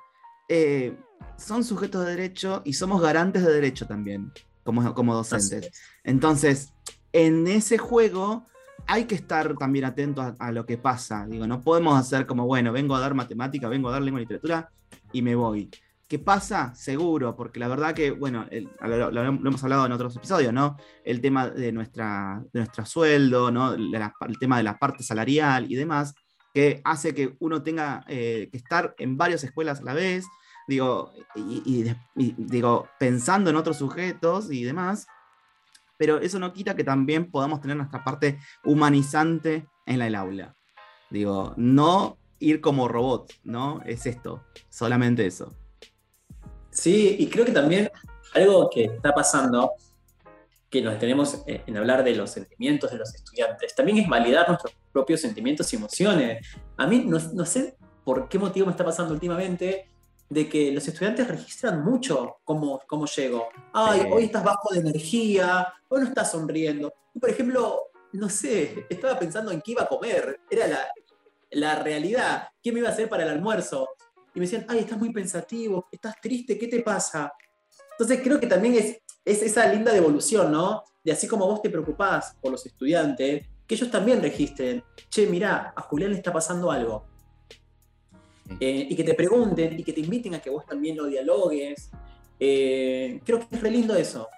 eh, 0.48 0.96
son 1.36 1.64
sujetos 1.64 2.04
de 2.04 2.10
derecho 2.12 2.62
y 2.64 2.72
somos 2.74 3.00
garantes 3.02 3.44
de 3.44 3.52
derecho 3.52 3.86
también, 3.86 4.32
como, 4.64 4.94
como 4.94 5.14
docentes. 5.14 5.70
Entonces, 6.04 6.72
en 7.12 7.46
ese 7.46 7.78
juego 7.78 8.44
hay 8.86 9.04
que 9.04 9.14
estar 9.14 9.54
también 9.56 9.84
atentos 9.84 10.24
a, 10.24 10.34
a 10.38 10.52
lo 10.52 10.64
que 10.66 10.78
pasa. 10.78 11.26
Digo, 11.28 11.46
no 11.46 11.60
podemos 11.60 11.98
hacer 11.98 12.26
como, 12.26 12.46
bueno, 12.46 12.72
vengo 12.72 12.94
a 12.94 13.00
dar 13.00 13.14
matemática, 13.14 13.68
vengo 13.68 13.88
a 13.88 13.92
dar 13.92 14.02
lengua 14.02 14.20
y 14.20 14.24
literatura 14.24 14.70
y 15.12 15.22
me 15.22 15.34
voy. 15.34 15.70
¿Qué 16.06 16.18
pasa? 16.18 16.74
Seguro, 16.74 17.36
porque 17.36 17.60
la 17.60 17.68
verdad 17.68 17.92
que, 17.94 18.10
bueno, 18.12 18.46
el- 18.50 18.70
lo, 18.80 19.10
lo- 19.10 19.10
lo 19.10 19.48
hemos 19.48 19.62
hablado 19.62 19.84
en 19.84 19.92
otros 19.92 20.16
episodios, 20.16 20.54
¿no? 20.54 20.76
El 21.04 21.20
tema 21.20 21.50
de, 21.50 21.70
nuestra, 21.70 22.42
de 22.50 22.60
nuestro 22.60 22.86
sueldo, 22.86 23.50
¿no? 23.50 23.76
La- 23.76 24.14
el 24.26 24.38
tema 24.38 24.56
de 24.56 24.62
la 24.62 24.78
parte 24.78 25.02
salarial 25.02 25.70
y 25.70 25.74
demás, 25.74 26.14
que 26.54 26.80
hace 26.84 27.14
que 27.14 27.36
uno 27.40 27.62
tenga 27.62 28.04
eh, 28.08 28.48
que 28.50 28.56
estar 28.56 28.94
en 28.98 29.16
varias 29.16 29.44
escuelas 29.44 29.80
a 29.80 29.84
la 29.84 29.94
vez, 29.94 30.26
digo, 30.66 31.12
y, 31.34 31.84
digo, 32.14 32.88
pensando 32.98 33.50
en 33.50 33.56
otros 33.56 33.78
sujetos 33.78 34.50
y 34.50 34.64
demás, 34.64 35.06
pero 35.96 36.18
eso 36.18 36.38
no 36.38 36.52
quita 36.52 36.76
que 36.76 36.84
también 36.84 37.30
podamos 37.30 37.60
tener 37.60 37.76
nuestra 37.76 38.04
parte 38.04 38.38
humanizante 38.64 39.66
en 39.86 40.02
el 40.02 40.14
aula. 40.14 40.54
Digo, 41.10 41.54
no 41.56 42.18
ir 42.38 42.60
como 42.60 42.86
robot, 42.86 43.32
¿no? 43.44 43.80
Es 43.84 44.06
esto, 44.06 44.44
solamente 44.68 45.26
eso. 45.26 45.56
Sí, 46.70 47.16
y 47.18 47.26
creo 47.28 47.44
que 47.44 47.52
también 47.52 47.90
algo 48.34 48.70
que 48.70 48.84
está 48.84 49.12
pasando, 49.12 49.72
que 50.70 50.82
nos 50.82 50.98
tenemos 50.98 51.42
eh, 51.46 51.62
en 51.66 51.76
hablar 51.76 52.04
de 52.04 52.14
los 52.14 52.30
sentimientos 52.30 52.90
de 52.90 52.98
los 52.98 53.14
estudiantes, 53.14 53.74
también 53.74 53.98
es 53.98 54.08
validar 54.08 54.46
nuestros 54.48 54.74
propios 54.92 55.20
sentimientos 55.20 55.72
y 55.72 55.76
emociones. 55.76 56.46
A 56.76 56.86
mí 56.86 57.04
no, 57.06 57.18
no 57.32 57.44
sé 57.46 57.76
por 58.04 58.28
qué 58.28 58.38
motivo 58.38 58.66
me 58.66 58.72
está 58.72 58.84
pasando 58.84 59.14
últimamente 59.14 59.88
de 60.28 60.48
que 60.48 60.70
los 60.72 60.86
estudiantes 60.86 61.26
registran 61.26 61.82
mucho 61.82 62.36
cómo, 62.44 62.80
cómo 62.86 63.06
llego. 63.06 63.48
Ay, 63.72 64.00
Sí. 64.02 64.06
hoy 64.12 64.24
estás 64.24 64.44
bajo 64.44 64.74
de 64.74 64.80
energía, 64.80 65.72
hoy 65.88 66.00
no 66.02 66.06
estás 66.08 66.30
sonriendo. 66.32 66.92
Por 67.18 67.30
ejemplo, 67.30 67.90
no 68.12 68.28
sé, 68.28 68.86
estaba 68.90 69.18
pensando 69.18 69.50
en 69.52 69.62
qué 69.62 69.72
iba 69.72 69.84
a 69.84 69.88
comer. 69.88 70.40
Era 70.50 70.66
la, 70.66 70.80
la 71.50 71.76
realidad. 71.76 72.48
¿Qué 72.62 72.72
me 72.72 72.80
iba 72.80 72.90
a 72.90 72.92
hacer 72.92 73.08
para 73.08 73.22
el 73.22 73.30
almuerzo? 73.30 73.88
Y 74.34 74.38
me 74.40 74.44
decían, 74.44 74.66
ay, 74.68 74.80
estás 74.80 74.98
muy 74.98 75.12
pensativo, 75.12 75.88
estás 75.90 76.20
triste, 76.20 76.58
¿qué 76.58 76.68
te 76.68 76.80
pasa? 76.82 77.32
Entonces 77.92 78.20
creo 78.22 78.38
que 78.38 78.46
también 78.46 78.74
es, 78.74 78.98
es 79.28 79.42
esa 79.42 79.70
linda 79.72 79.92
devolución, 79.92 80.50
¿no? 80.50 80.84
De 81.04 81.12
así 81.12 81.28
como 81.28 81.46
vos 81.46 81.60
te 81.60 81.68
preocupás 81.68 82.36
por 82.40 82.50
los 82.50 82.64
estudiantes, 82.64 83.46
que 83.66 83.74
ellos 83.74 83.90
también 83.90 84.22
registren, 84.22 84.82
che, 85.10 85.26
mirá, 85.26 85.74
a 85.76 85.82
Julián 85.82 86.10
le 86.10 86.16
está 86.16 86.32
pasando 86.32 86.70
algo. 86.70 87.04
Sí. 88.46 88.56
Eh, 88.58 88.86
y 88.88 88.96
que 88.96 89.04
te 89.04 89.12
pregunten 89.12 89.78
y 89.78 89.84
que 89.84 89.92
te 89.92 90.00
inviten 90.00 90.34
a 90.34 90.40
que 90.40 90.48
vos 90.48 90.64
también 90.64 90.96
lo 90.96 91.04
dialogues. 91.04 91.90
Eh, 92.40 93.20
creo 93.24 93.40
que 93.40 93.54
es 93.54 93.60
re 93.60 93.70
lindo 93.70 93.94
eso. 93.94 94.28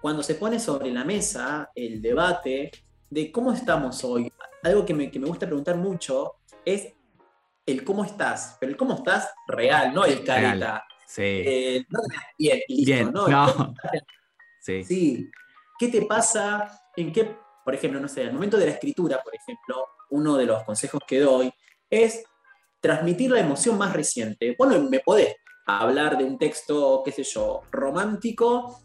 Cuando 0.00 0.22
se 0.22 0.36
pone 0.36 0.58
sobre 0.58 0.90
la 0.90 1.04
mesa 1.04 1.70
el 1.74 2.00
debate 2.00 2.70
de 3.10 3.30
cómo 3.30 3.52
estamos 3.52 4.02
hoy, 4.04 4.32
algo 4.62 4.86
que 4.86 4.94
me, 4.94 5.10
que 5.10 5.20
me 5.20 5.26
gusta 5.26 5.44
preguntar 5.44 5.76
mucho 5.76 6.36
es 6.64 6.94
el 7.66 7.84
cómo 7.84 8.04
estás, 8.06 8.56
pero 8.58 8.72
el 8.72 8.78
cómo 8.78 8.94
estás 8.94 9.28
real, 9.46 9.92
no 9.92 10.06
el 10.06 10.24
careta. 10.24 10.84
Sí. 11.06 11.22
Eh, 11.22 11.86
no 11.90 12.00
bien, 12.38 12.60
listo, 12.68 12.92
Bien, 12.92 13.12
¿no? 13.12 13.28
no. 13.28 13.74
Sí. 14.60 14.84
Sí. 14.84 15.30
¿Qué 15.78 15.88
te 15.88 16.02
pasa? 16.02 16.80
¿En 16.96 17.12
qué, 17.12 17.36
por 17.64 17.74
ejemplo, 17.74 18.00
no 18.00 18.08
sé, 18.08 18.24
al 18.24 18.32
momento 18.32 18.56
de 18.56 18.66
la 18.66 18.72
escritura, 18.72 19.20
por 19.22 19.34
ejemplo, 19.34 19.86
uno 20.10 20.36
de 20.36 20.46
los 20.46 20.62
consejos 20.64 21.00
que 21.06 21.20
doy 21.20 21.52
es 21.88 22.22
transmitir 22.80 23.30
la 23.30 23.40
emoción 23.40 23.78
más 23.78 23.92
reciente. 23.92 24.54
Bueno, 24.58 24.80
me 24.88 25.00
podés 25.00 25.36
hablar 25.66 26.18
de 26.18 26.24
un 26.24 26.38
texto, 26.38 27.02
qué 27.04 27.12
sé 27.12 27.22
yo, 27.22 27.62
romántico, 27.70 28.80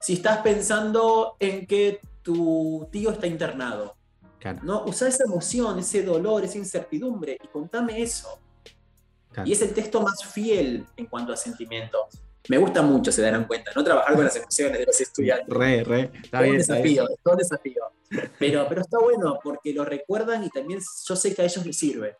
si 0.00 0.14
estás 0.14 0.38
pensando 0.38 1.36
en 1.38 1.66
que 1.66 2.00
tu 2.22 2.88
tío 2.90 3.10
está 3.10 3.26
internado. 3.26 3.96
Claro, 4.38 4.60
¿no? 4.62 4.84
Usá 4.84 5.08
esa 5.08 5.24
emoción, 5.24 5.78
ese 5.78 6.02
dolor, 6.02 6.44
esa 6.44 6.58
incertidumbre 6.58 7.38
y 7.42 7.46
contame 7.48 8.02
eso. 8.02 8.38
claro. 9.32 9.48
Y 9.48 9.52
es 9.52 9.62
el 9.62 9.72
texto 9.72 10.00
más 10.00 10.24
fiel 10.24 10.86
en 10.96 11.06
cuanto 11.06 11.32
a 11.32 11.36
sentimientos. 11.36 12.25
Me 12.48 12.58
gusta 12.58 12.82
mucho, 12.82 13.10
se 13.12 13.22
darán 13.22 13.46
cuenta, 13.46 13.72
no 13.74 13.82
trabajar 13.84 14.14
con 14.14 14.24
las 14.24 14.36
emociones 14.36 14.78
de 14.78 14.86
los 14.86 15.00
estudiantes. 15.00 15.46
Re, 15.48 15.84
re. 15.84 16.10
Está 16.22 16.40
bien, 16.42 16.54
un 16.54 16.60
está 16.60 16.74
bien. 16.74 16.84
desafío, 16.84 17.08
es 17.08 17.22
todo 17.22 17.34
un 17.34 17.38
desafío. 17.38 17.82
Pero, 18.38 18.66
pero 18.68 18.80
está 18.80 18.98
bueno 18.98 19.38
porque 19.42 19.72
lo 19.72 19.84
recuerdan 19.84 20.44
y 20.44 20.50
también 20.50 20.80
yo 21.08 21.16
sé 21.16 21.34
que 21.34 21.42
a 21.42 21.44
ellos 21.44 21.64
les 21.66 21.78
sirve. 21.78 22.16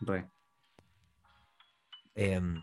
Re. 0.00 0.26
Em, 2.14 2.62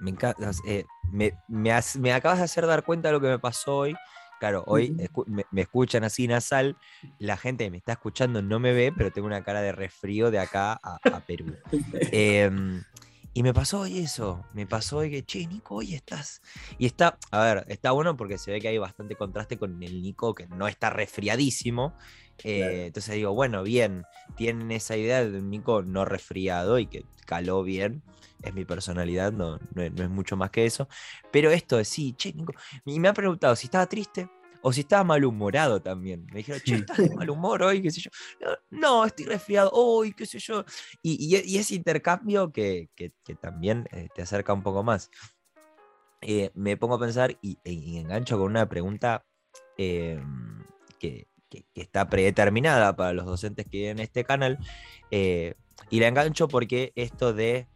me, 0.00 0.12
enca- 0.12 0.34
eh, 0.66 0.84
me, 1.12 1.32
me 1.48 1.72
has- 1.72 1.96
me 1.96 2.12
acabas 2.12 2.38
de 2.38 2.44
hacer 2.44 2.66
dar 2.66 2.84
cuenta 2.84 3.08
de 3.08 3.12
lo 3.12 3.20
que 3.20 3.26
me 3.28 3.38
pasó 3.38 3.76
hoy, 3.76 3.94
Claro, 4.38 4.62
hoy 4.68 4.96
me, 5.50 5.62
escuchan 5.62 6.04
así 6.04 6.28
nasal, 6.28 6.76
la 7.18 7.36
gente 7.36 7.64
que 7.64 7.70
me 7.72 7.78
está 7.78 7.92
escuchando 7.92 8.40
no 8.40 8.60
me 8.60 8.72
ve, 8.72 8.92
pero 8.96 9.10
tengo 9.10 9.26
una 9.26 9.42
cara 9.42 9.60
de 9.62 9.72
resfrío 9.72 10.30
de 10.30 10.38
acá 10.38 10.78
a, 10.80 11.20
Perú. 11.26 11.56
Em, 12.12 12.80
y 13.34 13.42
me 13.42 13.54
pasó 13.54 13.80
hoy 13.80 13.98
eso, 13.98 14.44
me 14.54 14.66
pasó 14.66 14.98
hoy 14.98 15.10
que, 15.10 15.24
che, 15.24 15.46
Nico, 15.46 15.76
hoy 15.76 15.94
estás. 15.94 16.42
Y 16.78 16.86
está, 16.86 17.18
a 17.30 17.40
ver, 17.42 17.64
está 17.68 17.92
bueno 17.92 18.16
porque 18.16 18.38
se 18.38 18.50
ve 18.50 18.60
que 18.60 18.68
hay 18.68 18.78
bastante 18.78 19.16
contraste 19.16 19.58
con 19.58 19.82
el 19.82 20.02
Nico, 20.02 20.34
que 20.34 20.46
no 20.46 20.68
está 20.68 20.90
resfriadísimo. 20.90 21.94
Eh, 22.44 22.84
entonces 22.86 23.14
digo, 23.14 23.34
bueno, 23.34 23.62
bien, 23.62 24.04
tienen 24.36 24.70
esa 24.70 24.96
idea 24.96 25.24
de 25.24 25.38
un 25.38 25.50
Nico 25.50 25.82
no 25.82 26.04
resfriado 26.04 26.78
y 26.78 26.86
que 26.86 27.04
caló 27.26 27.62
bien 27.62 28.02
es 28.42 28.54
mi 28.54 28.64
personalidad, 28.64 29.32
no, 29.32 29.58
no, 29.74 29.82
es 29.82 30.10
mucho 30.10 30.36
más 30.36 30.50
que 30.50 30.64
eso. 30.64 30.88
Pero 31.32 31.50
esto 31.50 31.76
de 31.76 31.84
sí, 31.84 32.14
che, 32.16 32.32
Nico, 32.32 32.54
y 32.84 33.00
me 33.00 33.08
ha 33.08 33.12
preguntado 33.12 33.56
si 33.56 33.66
estaba 33.66 33.86
triste 33.86 34.28
o 34.62 34.72
si 34.72 34.80
estaba 34.80 35.04
malhumorado 35.04 35.80
también. 35.80 36.26
Me 36.32 36.38
dijeron, 36.38 36.60
che, 36.64 36.76
¿estás 36.76 36.98
de 36.98 37.14
mal 37.14 37.30
humor 37.30 37.62
hoy? 37.62 37.82
¿Qué 37.82 37.90
sé 37.90 38.00
yo? 38.00 38.10
No, 38.70 39.04
estoy 39.04 39.26
resfriado 39.26 39.70
hoy, 39.72 40.12
qué 40.12 40.26
sé 40.26 40.38
yo. 40.38 40.64
Y, 41.02 41.36
y, 41.36 41.58
ese 41.58 41.74
intercambio 41.74 42.52
que, 42.52 42.88
que, 42.94 43.12
también 43.40 43.88
eh, 43.92 44.08
te 44.14 44.22
acerca 44.22 44.52
un 44.52 44.62
poco 44.62 44.82
más. 44.82 45.10
Eh, 46.20 46.50
me 46.54 46.76
pongo 46.76 46.96
a 46.96 47.00
pensar 47.00 47.36
y, 47.42 47.58
e, 47.64 48.00
engancho 48.00 48.38
con 48.38 48.50
una 48.50 48.68
pregunta 48.68 49.24
em, 49.76 50.64
que, 50.98 51.28
que, 51.48 51.64
está 51.74 52.08
predeterminada 52.08 52.96
para 52.96 53.12
los 53.12 53.26
docentes 53.26 53.66
que 53.66 53.90
en 53.90 54.00
este 54.00 54.24
canal. 54.24 54.58
Eh, 55.10 55.54
y 55.90 56.00
la 56.00 56.08
engancho 56.08 56.48
porque 56.48 56.92
esto 56.96 57.32
de 57.32 57.68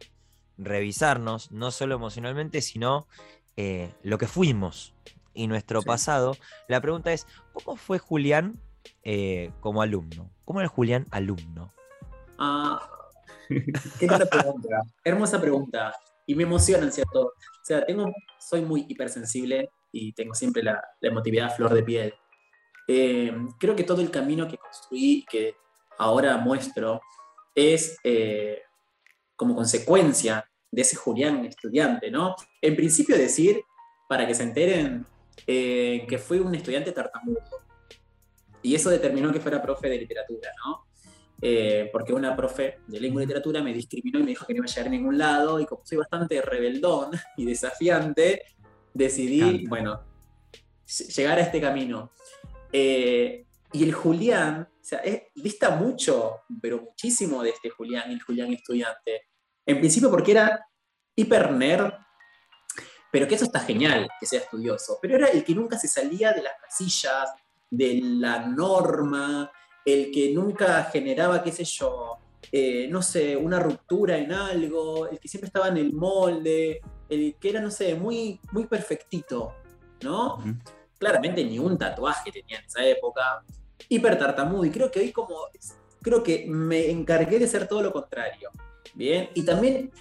revisarnos, 0.57 1.51
no 1.51 1.71
solo 1.71 1.95
emocionalmente, 1.95 2.61
sino 2.61 3.07
eh, 3.55 3.91
lo 4.03 4.17
que 4.17 4.27
fuimos 4.27 4.93
y 5.33 5.47
nuestro 5.47 5.81
pasado. 5.81 6.35
La 6.67 6.81
pregunta 6.81 7.11
es, 7.11 7.27
¿cómo 7.53 7.75
fue 7.77 7.99
Julián 7.99 8.59
eh, 9.03 9.51
como 9.59 9.81
alumno? 9.81 10.29
¿Cómo 10.45 10.59
era 10.59 10.69
Julián 10.69 11.05
alumno? 11.11 11.73
Ah, 12.37 12.81
qué 13.99 14.07
pregunta. 14.07 14.81
Hermosa 15.03 15.39
pregunta. 15.39 15.95
Y 16.25 16.35
me 16.35 16.43
emociona, 16.43 16.89
¿cierto? 16.91 17.21
O 17.21 17.65
sea, 17.65 17.85
tengo, 17.85 18.11
soy 18.39 18.61
muy 18.61 18.85
hipersensible 18.87 19.69
y 19.91 20.13
tengo 20.13 20.33
siempre 20.33 20.63
la, 20.63 20.81
emotividad 21.01 21.55
flor 21.55 21.73
de 21.73 21.83
piel. 21.83 22.13
Eh, 22.87 23.33
creo 23.59 23.75
que 23.75 23.83
todo 23.83 24.01
el 24.01 24.11
camino 24.11 24.47
que 24.47 24.57
construí, 24.57 25.25
que 25.29 25.55
ahora 25.97 26.37
muestro, 26.37 27.01
es 27.55 27.97
como 29.35 29.55
consecuencia 29.55 30.49
de 30.71 30.81
ese 30.81 30.95
Julián 30.95 31.45
estudiante, 31.45 32.09
¿no? 32.09 32.35
En 32.61 32.75
principio 32.75 33.15
decir, 33.15 33.61
para 34.09 34.25
que 34.25 34.33
se 34.33 34.43
enteren, 34.43 35.05
eh, 35.47 36.05
que 36.07 36.17
fui 36.17 36.39
un 36.39 36.55
estudiante 36.55 36.91
tartamudo. 36.91 37.41
Y 38.61 38.75
eso 38.75 38.89
determinó 38.89 39.31
que 39.31 39.39
fuera 39.39 39.61
profe 39.61 39.89
de 39.89 39.97
literatura, 39.97 40.49
¿no? 40.65 40.85
Eh, 41.41 41.89
porque 41.91 42.13
una 42.13 42.35
profe 42.35 42.79
de 42.87 43.01
lengua 43.01 43.21
y 43.21 43.25
literatura 43.25 43.61
me 43.61 43.73
discriminó 43.73 44.19
y 44.19 44.23
me 44.23 44.29
dijo 44.29 44.45
que 44.45 44.53
no 44.53 44.59
iba 44.59 44.65
a 44.65 44.69
llegar 44.69 44.87
a 44.87 44.91
ningún 44.91 45.17
lado, 45.17 45.59
y 45.59 45.65
como 45.65 45.85
soy 45.85 45.97
bastante 45.97 46.41
rebeldón 46.41 47.11
y 47.37 47.45
desafiante, 47.45 48.43
decidí, 48.93 49.67
bueno, 49.67 50.01
llegar 51.15 51.37
a 51.37 51.41
este 51.41 51.59
camino. 51.59 52.11
Eh, 52.71 53.45
y 53.73 53.83
el 53.83 53.91
Julián, 53.91 54.69
o 54.71 54.83
sea, 54.83 55.01
dista 55.35 55.71
mucho, 55.71 56.43
pero 56.61 56.81
muchísimo 56.81 57.43
de 57.43 57.49
este 57.49 57.69
Julián, 57.69 58.09
el 58.11 58.21
Julián 58.21 58.53
estudiante. 58.53 59.23
En 59.65 59.79
principio 59.79 60.09
porque 60.09 60.31
era 60.31 60.65
hiper 61.15 61.51
nerd, 61.51 61.93
pero 63.13 63.27
que 63.27 63.35
eso 63.35 63.45
está 63.45 63.59
genial, 63.59 64.09
que 64.19 64.25
sea 64.25 64.39
estudioso, 64.39 64.97
pero 64.99 65.15
era 65.15 65.27
el 65.27 65.43
que 65.43 65.53
nunca 65.53 65.77
se 65.77 65.87
salía 65.87 66.33
de 66.33 66.41
las 66.41 66.53
casillas, 66.59 67.29
de 67.69 67.99
la 68.01 68.47
norma, 68.47 69.51
el 69.85 70.09
que 70.11 70.31
nunca 70.33 70.85
generaba, 70.85 71.43
qué 71.43 71.51
sé 71.51 71.63
yo, 71.63 72.17
eh, 72.51 72.87
no 72.89 73.03
sé, 73.03 73.37
una 73.37 73.59
ruptura 73.59 74.17
en 74.17 74.33
algo, 74.33 75.07
el 75.07 75.19
que 75.19 75.27
siempre 75.27 75.45
estaba 75.45 75.67
en 75.67 75.77
el 75.77 75.93
molde, 75.93 76.81
el 77.07 77.35
que 77.39 77.51
era, 77.51 77.61
no 77.61 77.69
sé, 77.69 77.93
muy, 77.93 78.39
muy 78.51 78.65
perfectito, 78.65 79.57
¿no? 80.01 80.43
Claramente 80.97 81.45
ni 81.45 81.59
un 81.59 81.77
tatuaje 81.77 82.31
tenía 82.31 82.57
en 82.57 82.65
esa 82.65 82.83
época, 82.83 83.43
hiper 83.89 84.17
tartamudo, 84.17 84.65
y 84.65 84.71
creo 84.71 84.89
que 84.89 85.01
hoy 85.01 85.11
como, 85.11 85.37
creo 86.01 86.23
que 86.23 86.47
me 86.47 86.89
encargué 86.89 87.37
de 87.37 87.47
ser 87.47 87.67
todo 87.67 87.83
lo 87.83 87.93
contrario. 87.93 88.49
Bien, 88.95 89.29
y 89.35 89.43
también 89.43 89.91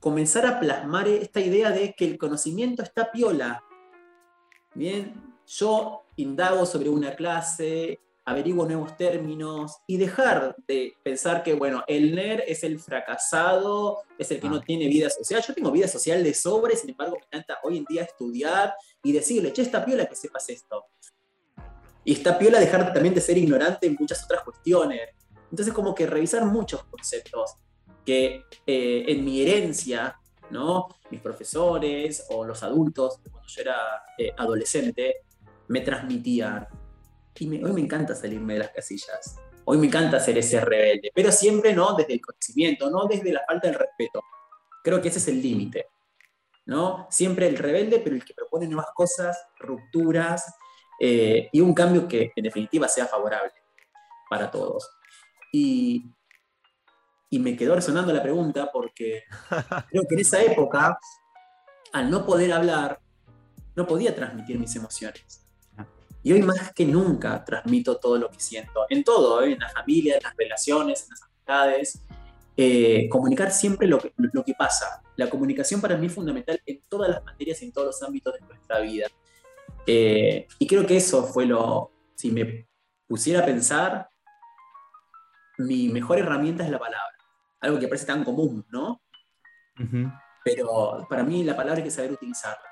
comenzar 0.00 0.46
a 0.46 0.60
plasmar 0.60 1.08
esta 1.08 1.40
idea 1.40 1.70
de 1.70 1.94
que 1.94 2.04
el 2.04 2.18
conocimiento 2.18 2.82
está 2.82 3.10
piola. 3.10 3.62
Bien, 4.74 5.14
yo 5.46 6.04
indago 6.16 6.66
sobre 6.66 6.88
una 6.88 7.16
clase, 7.16 8.00
averiguo 8.24 8.66
nuevos 8.66 8.96
términos 8.96 9.78
y 9.86 9.96
dejar 9.96 10.54
de 10.66 10.94
pensar 11.02 11.42
que, 11.42 11.54
bueno, 11.54 11.82
el 11.86 12.14
nerd 12.14 12.42
es 12.46 12.62
el 12.62 12.78
fracasado, 12.78 14.02
es 14.18 14.30
el 14.30 14.40
que 14.40 14.48
no 14.48 14.56
ah. 14.56 14.64
tiene 14.64 14.86
vida 14.88 15.08
social. 15.08 15.42
Yo 15.46 15.54
tengo 15.54 15.70
vida 15.70 15.88
social 15.88 16.22
de 16.22 16.34
sobre, 16.34 16.76
sin 16.76 16.90
embargo, 16.90 17.16
me 17.18 17.24
encanta 17.24 17.58
hoy 17.62 17.78
en 17.78 17.84
día 17.84 18.02
estudiar 18.02 18.74
y 19.02 19.12
decirle, 19.12 19.52
che, 19.52 19.62
está 19.62 19.84
piola 19.84 20.06
que 20.06 20.14
sepas 20.14 20.48
esto. 20.50 20.84
Y 22.04 22.12
está 22.12 22.38
piola 22.38 22.60
dejar 22.60 22.92
también 22.92 23.14
de 23.14 23.20
ser 23.20 23.36
ignorante 23.38 23.86
en 23.86 23.96
muchas 23.98 24.22
otras 24.24 24.42
cuestiones. 24.42 25.10
Entonces, 25.50 25.72
como 25.72 25.94
que 25.94 26.06
revisar 26.06 26.44
muchos 26.44 26.84
conceptos 26.84 27.56
que 28.08 28.46
eh, 28.66 29.04
en 29.06 29.22
mi 29.22 29.42
herencia, 29.42 30.18
¿no? 30.48 30.88
mis 31.10 31.20
profesores 31.20 32.24
o 32.30 32.42
los 32.42 32.62
adultos, 32.62 33.20
cuando 33.30 33.46
yo 33.46 33.60
era 33.60 33.76
eh, 34.16 34.32
adolescente, 34.34 35.16
me 35.66 35.82
transmitían. 35.82 36.66
Y 37.38 37.62
hoy 37.62 37.70
me 37.70 37.82
encanta 37.82 38.14
salirme 38.14 38.54
de 38.54 38.60
las 38.60 38.70
casillas. 38.70 39.38
Hoy 39.66 39.76
me 39.76 39.88
encanta 39.88 40.18
ser 40.20 40.38
ese 40.38 40.58
rebelde, 40.58 41.12
pero 41.14 41.30
siempre 41.30 41.74
no 41.74 41.92
desde 41.92 42.14
el 42.14 42.22
conocimiento, 42.22 42.88
no 42.88 43.04
desde 43.04 43.30
la 43.30 43.42
falta 43.46 43.68
del 43.68 43.78
respeto. 43.78 44.22
Creo 44.82 45.02
que 45.02 45.08
ese 45.08 45.18
es 45.18 45.28
el 45.28 45.42
límite. 45.42 45.88
¿no? 46.64 47.08
Siempre 47.10 47.46
el 47.46 47.58
rebelde, 47.58 47.98
pero 47.98 48.16
el 48.16 48.24
que 48.24 48.32
propone 48.32 48.66
nuevas 48.66 48.88
cosas, 48.94 49.38
rupturas 49.58 50.54
eh, 50.98 51.50
y 51.52 51.60
un 51.60 51.74
cambio 51.74 52.08
que 52.08 52.32
en 52.34 52.44
definitiva 52.44 52.88
sea 52.88 53.04
favorable 53.04 53.52
para 54.30 54.50
todos. 54.50 54.88
Y 55.52 56.10
y 57.30 57.38
me 57.38 57.56
quedó 57.56 57.74
resonando 57.74 58.12
la 58.12 58.22
pregunta 58.22 58.70
porque 58.72 59.24
creo 59.90 60.04
que 60.08 60.14
en 60.14 60.20
esa 60.20 60.42
época, 60.42 60.98
al 61.92 62.10
no 62.10 62.24
poder 62.24 62.52
hablar, 62.52 63.00
no 63.76 63.86
podía 63.86 64.14
transmitir 64.14 64.58
mis 64.58 64.74
emociones. 64.76 65.44
Y 66.22 66.32
hoy 66.32 66.42
más 66.42 66.72
que 66.72 66.84
nunca 66.84 67.44
transmito 67.44 67.98
todo 67.98 68.18
lo 68.18 68.30
que 68.30 68.40
siento, 68.40 68.86
en 68.88 69.04
todo, 69.04 69.42
¿eh? 69.42 69.52
en 69.52 69.60
la 69.60 69.68
familia, 69.68 70.16
en 70.16 70.22
las 70.22 70.36
relaciones, 70.36 71.04
en 71.04 71.10
las 71.10 71.22
amistades. 71.22 72.02
Eh, 72.56 73.08
comunicar 73.08 73.52
siempre 73.52 73.86
lo 73.86 74.00
que, 74.00 74.54
pasa. 74.58 75.00
La 75.14 75.30
comunicación 75.30 75.80
para 75.80 75.96
mí 75.96 76.06
es 76.06 76.12
fundamental 76.12 76.60
en 76.66 76.80
todas 76.88 77.08
las 77.08 77.24
materias 77.24 77.62
y 77.62 77.66
en 77.66 77.72
todos 77.72 77.86
los 77.86 78.02
ámbitos 78.02 78.34
de 78.34 78.40
nuestra 78.40 78.80
vida. 78.80 79.06
Eh, 79.86 80.48
y 80.58 80.66
creo 80.66 80.84
que 80.84 80.96
eso 80.96 81.22
fue 81.22 81.46
lo, 81.46 81.92
si 82.16 82.32
me 82.32 82.66
pusiera 83.06 83.40
a 83.40 83.46
pensar, 83.46 84.10
mi 85.58 85.88
mejor 85.88 86.18
herramienta 86.18 86.64
es 86.64 86.70
la 86.70 86.80
palabra 86.80 87.17
algo 87.60 87.78
que 87.78 87.88
parece 87.88 88.06
tan 88.06 88.24
común, 88.24 88.64
¿no? 88.70 89.02
Pero 90.44 91.06
para 91.08 91.22
mí 91.22 91.44
la 91.44 91.56
palabra 91.56 91.78
hay 91.78 91.84
que 91.84 91.90
saber 91.90 92.12
utilizarla. 92.12 92.68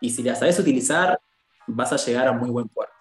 Y 0.00 0.10
si 0.10 0.22
la 0.22 0.34
sabes 0.34 0.58
utilizar, 0.58 1.20
vas 1.66 1.92
a 1.92 1.96
llegar 1.96 2.28
a 2.28 2.32
muy 2.32 2.50
buen 2.50 2.68
puerto. 2.68 2.92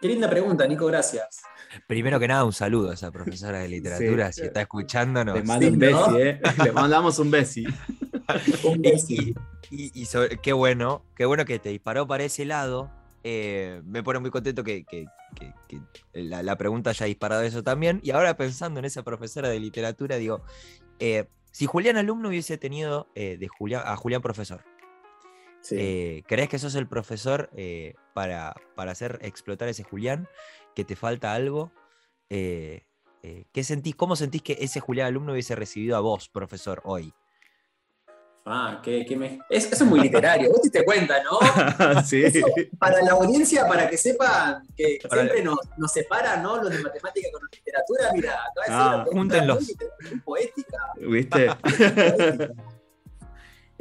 Qué 0.00 0.08
linda 0.08 0.28
pregunta, 0.28 0.66
Nico, 0.66 0.86
gracias. 0.86 1.42
Primero 1.86 2.18
que 2.18 2.26
nada, 2.26 2.44
un 2.44 2.52
saludo 2.52 2.90
a 2.90 2.94
esa 2.94 3.12
profesora 3.12 3.60
de 3.60 3.68
literatura, 3.68 4.32
si 4.32 4.42
está 4.42 4.62
escuchándonos. 4.62 5.36
Le 5.36 5.44
mando 5.44 5.68
un 5.68 5.78
besi, 5.78 6.16
¿eh? 6.18 6.40
Le 6.64 6.72
mandamos 6.72 7.20
un 7.20 7.30
besi. 7.30 7.64
un 8.64 8.82
besi. 8.82 9.32
Y, 9.70 10.06
qué 10.42 10.52
bueno, 10.52 11.04
qué 11.14 11.24
bueno 11.24 11.44
que 11.44 11.60
te 11.60 11.68
disparó 11.68 12.06
para 12.08 12.24
ese 12.24 12.44
lado. 12.44 12.90
Eh, 13.24 13.82
me 13.84 14.02
pone 14.02 14.18
muy 14.18 14.30
contento 14.30 14.64
que, 14.64 14.84
la, 16.12 16.56
pregunta 16.56 16.90
haya 16.90 17.06
disparado 17.06 17.42
eso 17.42 17.62
también. 17.62 18.00
Y 18.02 18.10
ahora 18.10 18.36
pensando 18.36 18.80
en 18.80 18.84
esa 18.86 19.02
profesora 19.02 19.48
de 19.48 19.60
literatura, 19.60 20.16
digo, 20.16 20.42
eh, 20.98 21.26
si 21.50 21.66
Julián 21.66 21.96
alumno 21.96 22.28
hubiese 22.28 22.58
tenido 22.58 23.08
eh, 23.14 23.36
de 23.38 23.48
Julián, 23.48 23.82
a 23.86 23.96
Julián 23.96 24.22
profesor, 24.22 24.64
¿crees 25.68 26.48
que 26.48 26.58
sos 26.58 26.74
el 26.74 26.88
profesor 26.88 27.50
para, 28.14 28.54
para, 28.74 28.92
hacer 28.92 29.20
explotar 29.22 29.68
ese 29.68 29.84
Julián? 29.84 30.28
¿Que 30.74 30.84
te 30.84 30.96
falta 30.96 31.34
algo? 31.34 31.70
¿qué 32.28 33.62
sentís, 33.62 33.94
¿Cómo 33.94 34.16
sentís 34.16 34.42
que 34.42 34.56
ese 34.60 34.80
Julián 34.80 35.06
alumno 35.06 35.32
hubiese 35.32 35.54
recibido 35.54 35.96
a 35.96 36.00
vos, 36.00 36.28
profesor, 36.28 36.80
hoy? 36.84 37.14
Ah, 38.44 38.80
que, 38.82 39.06
me... 39.16 39.38
eso 39.48 39.68
es 39.70 39.82
muy 39.82 40.00
literario, 40.00 40.48
vos 40.50 40.62
te 40.62 40.68
diste 40.68 40.84
cuenta, 40.84 41.22
¿no? 41.22 42.02
sí. 42.04 42.24
para 42.76 43.00
la 43.02 43.12
audiencia, 43.12 43.68
para 43.68 43.88
que 43.88 43.96
sepan 43.96 44.66
que 44.76 44.98
siempre 45.08 45.42
nos, 45.44 45.58
nos, 45.76 45.92
separan, 45.92 46.42
¿no? 46.42 46.56
Los 46.60 46.70
de 46.70 46.82
matemática 46.82 47.28
con 47.32 47.42
literatura, 47.52 48.10
mira, 48.12 48.40
ah, 48.68 49.04
júntenlos. 49.10 49.72
poética. 50.24 50.78
¿Viste? 50.96 51.50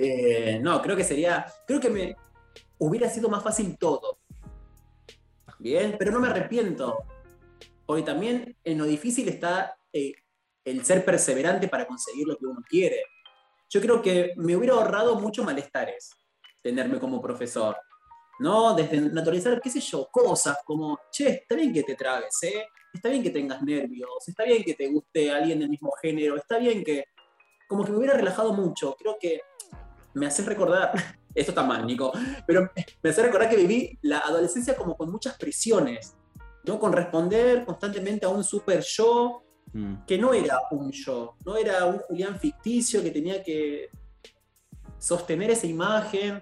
Eh, 0.04 0.58
no, 0.60 0.82
creo 0.82 0.96
que 0.96 1.04
sería, 1.04 1.46
creo 1.68 1.80
que 1.80 1.90
me 1.92 2.16
hubiera 2.80 3.08
sido 3.08 3.30
más 3.30 3.44
fácil 3.44 3.78
todo, 3.78 4.18
Bien, 5.62 5.96
pero 5.98 6.12
no 6.12 6.20
me 6.20 6.28
arrepiento. 6.28 6.98
Porque 7.86 8.02
también 8.02 8.56
en 8.64 8.80
lo 8.80 8.86
difícil 8.86 9.28
está 9.30 9.78
eh, 9.94 10.14
el 10.66 10.84
ser 10.84 11.06
perseverante 11.06 11.68
para 11.68 11.86
conseguir 11.86 12.28
lo 12.28 12.36
que 12.36 12.48
uno 12.48 12.62
quiere. 12.68 13.04
Yo 13.72 13.80
creo 13.80 14.02
que 14.02 14.34
me 14.36 14.56
hubiera 14.56 14.74
ahorrado 14.74 15.16
muchos 15.16 15.46
malestares 15.46 16.12
tenerme 16.62 17.00
como 17.00 17.22
profesor. 17.22 17.78
¿No? 18.40 18.74
Desde 18.74 19.00
naturalizar, 19.00 19.62
qué 19.62 19.70
sé 19.70 19.80
yo, 19.80 20.10
cosas 20.12 20.58
como, 20.66 21.00
che, 21.12 21.30
está 21.30 21.56
bien 21.56 21.72
que 21.72 21.84
te 21.84 21.96
tragues, 21.96 22.42
¿eh? 22.42 22.66
Está 22.92 23.10
bien 23.10 23.22
que 23.22 23.30
tengas 23.30 23.62
nervios, 23.62 24.10
está 24.28 24.44
bien 24.46 24.64
que 24.64 24.74
te 24.74 24.88
guste 24.88 25.32
alguien 25.32 25.60
del 25.60 25.70
mismo 25.70 25.92
género, 26.02 26.36
está 26.38 26.58
bien 26.58 26.84
que. 26.84 27.06
Como 27.68 27.86
que 27.86 27.92
me 27.92 28.00
hubiera 28.00 28.16
relajado 28.16 28.52
mucho. 28.52 28.96
Creo 28.98 29.18
que 29.20 29.42
me 30.16 30.26
hace 30.26 30.44
recordar, 30.44 30.92
esto 31.36 31.52
está 31.52 31.64
mal, 31.64 31.86
Nico, 31.86 32.12
pero 32.48 32.70
me 33.02 33.10
hace 33.10 33.22
recordar 33.22 33.50
que 33.50 33.58
viví 33.58 33.98
la 34.02 34.20
adolescencia 34.20 34.76
como 34.76 34.98
con 34.98 35.12
muchas 35.12 35.38
presiones, 35.38 36.16
¿no? 36.66 36.80
Con 36.80 36.92
responder 36.92 37.64
constantemente 37.64 38.26
a 38.26 38.30
un 38.30 38.44
super 38.44 38.82
yo, 38.82 39.44
mm. 39.74 40.06
que 40.06 40.18
no 40.18 40.34
era 40.34 40.60
un 40.72 40.92
yo, 40.92 41.36
no 41.46 41.58
era 41.58 41.86
un 41.86 42.00
Julián 42.00 42.40
ficticio 42.40 43.02
que 43.02 43.12
tenía 43.12 43.44
que 43.44 43.90
sostener 44.98 45.52
esa 45.52 45.68
imagen. 45.68 46.42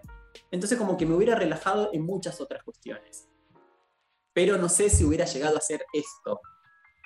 Entonces 0.52 0.78
como 0.78 0.98
que 0.98 1.06
me 1.06 1.16
hubiera 1.16 1.36
relajado 1.36 1.90
en 1.94 2.04
muchas 2.04 2.40
otras 2.42 2.64
cuestiones. 2.64 3.28
Pero 4.34 4.58
no 4.58 4.70
sé 4.70 4.90
si 4.90 5.04
hubiera 5.04 5.26
llegado 5.26 5.56
a 5.56 5.60
hacer 5.60 5.84
esto 5.94 6.42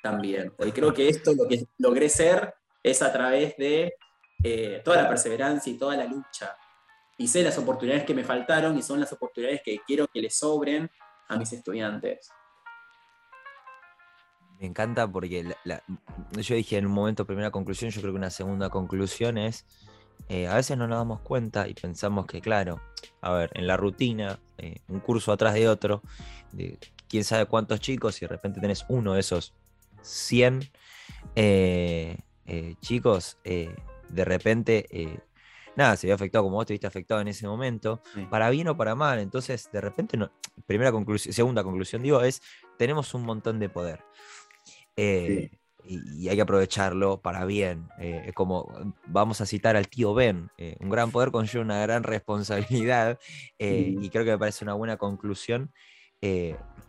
también. 0.02 0.54
Y 0.60 0.72
creo 0.72 0.94
que 0.94 1.08
esto 1.08 1.34
lo 1.34 1.48
que 1.48 1.66
logré 1.78 2.10
ser 2.10 2.54
es 2.84 3.02
a 3.02 3.12
través 3.14 3.56
de 3.58 3.96
eh, 4.44 4.82
toda 4.84 5.02
la 5.02 5.10
perseverancia 5.10 5.72
y 5.72 5.78
toda 5.78 5.96
la 5.96 6.06
lucha. 6.06 6.56
Y 7.18 7.28
sé 7.28 7.44
las 7.44 7.58
oportunidades 7.58 8.04
que 8.04 8.14
me 8.14 8.24
faltaron 8.24 8.78
y 8.78 8.82
son 8.82 9.00
las 9.00 9.14
oportunidades 9.14 9.62
que 9.64 9.80
quiero 9.88 10.08
que 10.08 10.22
le 10.22 10.30
sobren 10.30 10.90
a 11.30 11.38
mis 11.38 11.54
estudiantes. 11.54 12.30
Me 14.60 14.68
encanta 14.68 15.12
porque 15.12 15.56
yo 16.36 16.56
dije 16.56 16.78
en 16.78 16.86
un 16.86 16.94
momento 16.94 17.26
primera 17.26 17.52
conclusión, 17.52 17.92
yo 17.92 18.00
creo 18.02 18.14
que 18.14 18.18
una 18.18 18.30
segunda 18.30 18.70
conclusión 18.70 19.38
es, 19.38 19.66
eh, 20.30 20.48
a 20.48 20.56
veces 20.56 20.78
no 20.78 20.88
nos 20.88 20.98
damos 20.98 21.20
cuenta 21.20 21.68
y 21.68 21.74
pensamos 21.74 22.26
que, 22.26 22.40
claro, 22.40 22.82
a 23.22 23.34
ver, 23.34 23.52
en 23.56 23.68
la 23.68 23.76
rutina, 23.76 24.40
eh, 24.58 24.80
un 24.88 25.02
curso 25.02 25.34
atrás 25.34 25.54
de 25.54 25.68
otro, 25.68 26.02
de 26.54 26.80
quién 27.10 27.26
sabe 27.26 27.46
cuántos 27.46 27.82
chicos, 27.82 28.22
y 28.22 28.26
de 28.26 28.30
repente 28.30 28.62
tenés 28.62 28.86
uno 28.88 29.14
de 29.14 29.20
esos 29.20 29.54
100 30.02 30.72
chicos, 32.82 33.38
de 33.44 34.26
repente, 34.26 34.86
eh, 34.92 35.20
nada, 35.76 35.98
se 35.98 36.08
vio 36.08 36.16
afectado 36.16 36.44
como 36.44 36.58
vos 36.58 36.66
te 36.66 36.74
viste 36.74 36.88
afectado 36.88 37.20
en 37.20 37.28
ese 37.28 37.48
momento, 37.48 38.02
para 38.30 38.50
bien 38.50 38.68
o 38.68 38.78
para 38.78 38.96
mal. 38.96 39.20
Entonces, 39.20 39.70
de 39.72 39.82
repente, 39.82 40.18
no, 40.18 40.32
primera 40.68 40.92
conclusión, 40.92 41.34
segunda 41.34 41.64
conclusión, 41.64 42.04
digo, 42.04 42.22
es, 42.22 42.42
tenemos 42.78 43.14
un 43.14 43.24
montón 43.24 43.60
de 43.60 43.70
poder. 43.70 44.04
Eh, 44.96 45.52
y, 45.86 46.30
hay 46.30 46.36
que 46.36 46.42
aprovecharlo 46.42 47.22
para 47.22 47.46
bien. 47.46 47.88
Eh, 48.00 48.32
como 48.34 48.94
vamos 49.08 49.42
a 49.42 49.46
citar 49.46 49.76
al 49.76 49.88
tío 49.88 50.14
Ben, 50.14 50.50
un 50.80 50.90
gran 50.90 51.12
poder 51.12 51.32
conlleva 51.32 51.64
una 51.64 51.82
gran 51.82 52.04
responsabilidad 52.04 53.20
y 53.60 54.10
creo 54.10 54.24
que 54.24 54.32
me 54.32 54.38
parece 54.38 54.64
una 54.64 54.74
buena 54.74 54.98
conclusión 54.98 55.72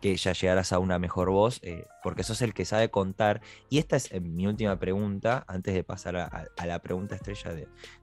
que 0.01 0.15
ya 0.17 0.33
llegarás 0.33 0.71
a 0.71 0.77
una 0.77 0.99
mejor 0.99 1.31
voz, 1.31 1.59
eh, 1.63 1.85
porque 2.03 2.21
sos 2.21 2.41
el 2.43 2.53
que 2.53 2.65
sabe 2.65 2.89
contar. 2.89 3.41
Y 3.69 3.79
esta 3.79 3.95
es 3.95 4.11
eh, 4.11 4.19
mi 4.19 4.45
última 4.45 4.77
pregunta, 4.77 5.43
antes 5.47 5.73
de 5.73 5.83
pasar 5.83 6.15
a, 6.15 6.47
la 6.63 6.79
pregunta 6.79 7.15
estrella 7.15 7.51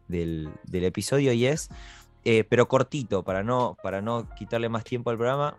del, 0.08 0.50
episodio, 0.72 1.32
y 1.32 1.46
es, 1.46 1.68
eh, 2.24 2.42
pero 2.42 2.66
cortito, 2.66 3.22
para 3.22 3.44
no, 3.44 3.76
para 3.82 4.02
no 4.02 4.28
quitarle 4.36 4.68
más 4.68 4.82
tiempo 4.82 5.10
al 5.10 5.16
programa. 5.16 5.56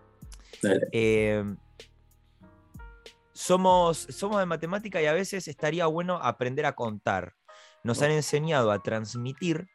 Somos, 3.33 4.07
somos 4.09 4.39
de 4.39 4.45
matemática 4.45 5.01
y 5.01 5.05
a 5.05 5.13
veces 5.13 5.47
estaría 5.47 5.85
bueno 5.87 6.19
aprender 6.21 6.65
a 6.65 6.73
contar. 6.73 7.35
Nos 7.83 8.01
han 8.01 8.11
enseñado 8.11 8.71
a 8.71 8.81
transmitir 8.81 9.67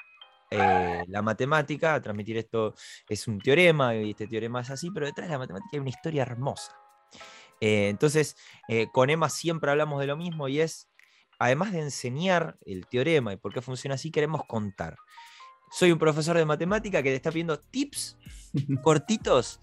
eh, 0.51 1.05
la 1.09 1.21
matemática, 1.21 2.01
transmitir 2.01 2.39
esto 2.39 2.75
es 3.09 3.29
un 3.29 3.39
teorema 3.39 3.95
y 3.95 4.11
este 4.11 4.27
teorema 4.27 4.61
es 4.61 4.71
así, 4.71 4.91
pero 4.91 5.07
detrás 5.07 5.29
de 5.29 5.35
la 5.35 5.39
matemática 5.39 5.71
hay 5.73 5.81
una 5.81 5.91
historia 5.91 6.23
hermosa. 6.23 6.73
Eh, 7.61 7.89
entonces, 7.89 8.37
eh, 8.69 8.87
con 8.93 9.11
Emma 9.11 9.29
siempre 9.29 9.71
hablamos 9.71 10.01
de 10.01 10.07
lo 10.07 10.17
mismo 10.17 10.49
y 10.49 10.61
es, 10.61 10.89
además 11.39 11.73
de 11.73 11.81
enseñar 11.81 12.57
el 12.65 12.87
teorema 12.87 13.33
y 13.33 13.37
por 13.37 13.53
qué 13.53 13.61
funciona 13.61 13.97
así, 13.97 14.11
queremos 14.11 14.43
contar. 14.47 14.97
Soy 15.71 15.93
un 15.93 15.99
profesor 15.99 16.37
de 16.37 16.47
matemática 16.47 17.03
que 17.03 17.11
te 17.11 17.17
está 17.17 17.31
pidiendo 17.31 17.59
tips 17.59 18.17
cortitos 18.83 19.61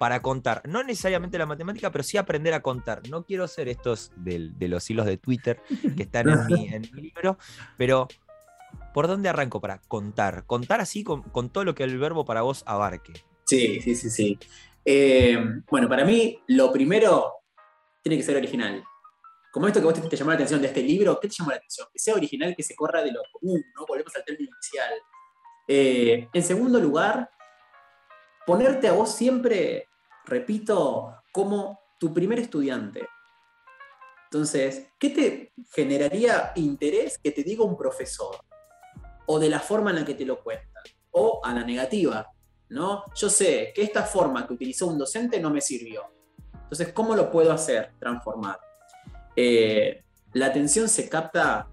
para 0.00 0.22
contar. 0.22 0.62
No 0.66 0.82
necesariamente 0.82 1.36
la 1.36 1.44
matemática, 1.44 1.92
pero 1.92 2.02
sí 2.02 2.16
aprender 2.16 2.54
a 2.54 2.62
contar. 2.62 3.02
No 3.10 3.22
quiero 3.22 3.46
ser 3.46 3.68
estos 3.68 4.12
de 4.16 4.66
los 4.66 4.88
hilos 4.88 5.04
de 5.04 5.18
Twitter 5.18 5.60
que 5.94 6.04
están 6.04 6.26
en 6.26 6.80
mi, 6.94 7.02
libro, 7.02 7.36
pero 7.76 8.08
¿Por 8.94 9.08
dónde 9.08 9.28
arranco 9.28 9.60
para 9.60 9.78
contar? 9.82 10.46
Contar 10.46 10.80
así 10.80 11.04
con, 11.04 11.50
todo 11.50 11.64
lo 11.64 11.74
que 11.74 11.84
el 11.84 11.98
verbo 11.98 12.24
para 12.24 12.40
vos 12.40 12.62
abarque. 12.66 13.12
Sí, 13.44 13.80
sí, 13.82 13.94
sí, 13.94 14.08
sí. 14.08 14.38
Eh, 14.86 15.38
bueno, 15.70 15.86
para 15.86 16.06
mí 16.06 16.40
lo 16.46 16.72
primero 16.72 17.34
tiene 18.02 18.16
que 18.16 18.22
ser 18.22 18.36
original. 18.36 18.82
Como 19.52 19.66
esto 19.66 19.80
que 19.80 19.86
vos 19.86 20.08
te, 20.08 20.16
llamó 20.16 20.30
la 20.30 20.36
atención 20.36 20.62
de 20.62 20.68
este 20.68 20.82
libro, 20.82 21.20
¿qué 21.20 21.28
te 21.28 21.34
llamó 21.34 21.50
la 21.50 21.58
atención? 21.58 21.88
Que 21.92 21.98
sea 21.98 22.14
original, 22.14 22.54
que 22.56 22.62
se 22.62 22.74
corra 22.74 23.02
de 23.02 23.12
lo 23.12 23.20
común, 23.32 23.62
¿no? 23.76 23.84
Volvemos 23.86 24.16
al 24.16 24.24
término 24.24 24.50
inicial. 24.50 24.92
Eh, 25.68 26.28
en 26.32 26.42
segundo 26.42 26.80
lugar, 26.80 27.30
ponerte 28.46 28.88
a 28.88 28.92
vos 28.92 29.14
siempre, 29.14 29.89
repito, 30.30 31.22
como 31.32 31.78
tu 31.98 32.14
primer 32.14 32.38
estudiante. 32.38 33.06
Entonces, 34.24 34.88
¿qué 34.98 35.10
te 35.10 35.52
generaría 35.74 36.52
interés 36.54 37.18
que 37.18 37.32
te 37.32 37.42
diga 37.42 37.64
un 37.64 37.76
profesor? 37.76 38.36
o 39.32 39.38
de 39.38 39.48
la 39.48 39.60
forma 39.60 39.90
en 39.90 39.96
la 39.96 40.04
que 40.04 40.14
te 40.14 40.24
lo 40.24 40.42
cuentan, 40.42 40.82
o 41.12 41.40
a 41.44 41.54
la 41.54 41.62
negativa, 41.62 42.28
¿no? 42.70 43.04
Yo 43.14 43.30
sé 43.30 43.70
que 43.72 43.82
esta 43.82 44.02
forma 44.02 44.44
que 44.44 44.54
utilizó 44.54 44.88
un 44.88 44.98
docente 44.98 45.38
no 45.38 45.50
me 45.50 45.60
sirvió. 45.60 46.02
Entonces, 46.52 46.92
¿cómo 46.92 47.14
lo 47.14 47.30
puedo 47.30 47.52
hacer, 47.52 47.92
transformar? 48.00 48.58
Eh, 49.36 50.02
la 50.32 50.46
atención 50.46 50.88
se 50.88 51.08
capta, 51.08 51.68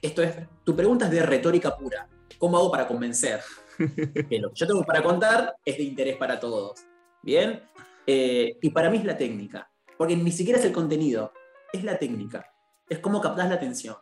esto 0.00 0.22
es, 0.22 0.36
tu 0.62 0.76
pregunta 0.76 1.06
es 1.06 1.10
de 1.10 1.22
retórica 1.24 1.76
pura. 1.76 2.08
¿Cómo 2.38 2.56
hago 2.56 2.70
para 2.70 2.86
convencer? 2.86 3.40
que 3.76 4.38
lo 4.38 4.50
que 4.50 4.54
yo 4.54 4.66
tengo 4.68 4.84
para 4.84 5.02
contar 5.02 5.56
es 5.64 5.76
de 5.78 5.82
interés 5.82 6.16
para 6.16 6.38
todos. 6.38 6.84
¿Bien? 7.26 7.60
Eh, 8.06 8.56
y 8.62 8.70
para 8.70 8.88
mí 8.88 8.98
es 8.98 9.04
la 9.04 9.16
técnica, 9.16 9.68
porque 9.98 10.16
ni 10.16 10.30
siquiera 10.30 10.60
es 10.60 10.64
el 10.64 10.72
contenido, 10.72 11.32
es 11.72 11.82
la 11.82 11.98
técnica, 11.98 12.46
es 12.88 13.00
cómo 13.00 13.20
captas 13.20 13.48
la 13.48 13.56
atención. 13.56 13.96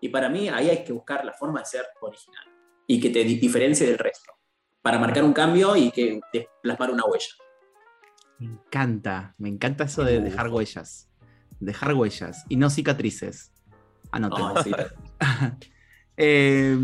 Y 0.00 0.10
para 0.10 0.28
mí 0.28 0.48
ahí 0.48 0.70
hay 0.70 0.84
que 0.84 0.92
buscar 0.92 1.24
la 1.24 1.32
forma 1.32 1.58
de 1.58 1.66
ser 1.66 1.84
original 2.00 2.44
y 2.86 3.00
que 3.00 3.10
te 3.10 3.24
diferencie 3.24 3.84
del 3.84 3.98
resto, 3.98 4.32
para 4.80 5.00
marcar 5.00 5.24
un 5.24 5.32
cambio 5.32 5.74
y 5.74 5.90
que 5.90 6.20
plasmar 6.62 6.92
una 6.92 7.04
huella. 7.04 7.34
Me 8.38 8.46
encanta, 8.46 9.34
me 9.38 9.48
encanta 9.48 9.84
eso 9.84 10.04
de 10.04 10.20
dejar 10.20 10.48
huellas. 10.48 11.10
Dejar 11.58 11.94
huellas 11.94 12.44
y 12.48 12.54
no 12.54 12.70
cicatrices. 12.70 13.52
Anotemos. 14.12 14.64
eh, 16.18 16.76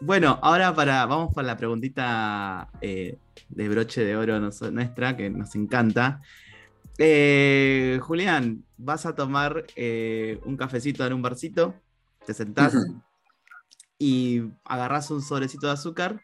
bueno, 0.00 0.38
ahora 0.42 0.74
para, 0.74 1.06
vamos 1.06 1.32
para 1.34 1.46
la 1.46 1.56
preguntita 1.56 2.70
eh, 2.80 3.18
de 3.48 3.68
broche 3.68 4.04
de 4.04 4.16
oro 4.16 4.40
nuestra, 4.40 5.16
que 5.16 5.30
nos 5.30 5.54
encanta. 5.54 6.20
Eh, 6.98 8.00
Julián, 8.02 8.64
vas 8.76 9.06
a 9.06 9.14
tomar 9.14 9.64
un 10.44 10.56
cafecito 10.56 11.06
en 11.06 11.12
un 11.12 11.22
barcito 11.22 11.74
te 12.28 12.34
sentás 12.34 12.74
y 13.98 14.42
agarras 14.64 15.10
un 15.10 15.22
sobrecito 15.22 15.66
de 15.66 15.72
azúcar 15.72 16.20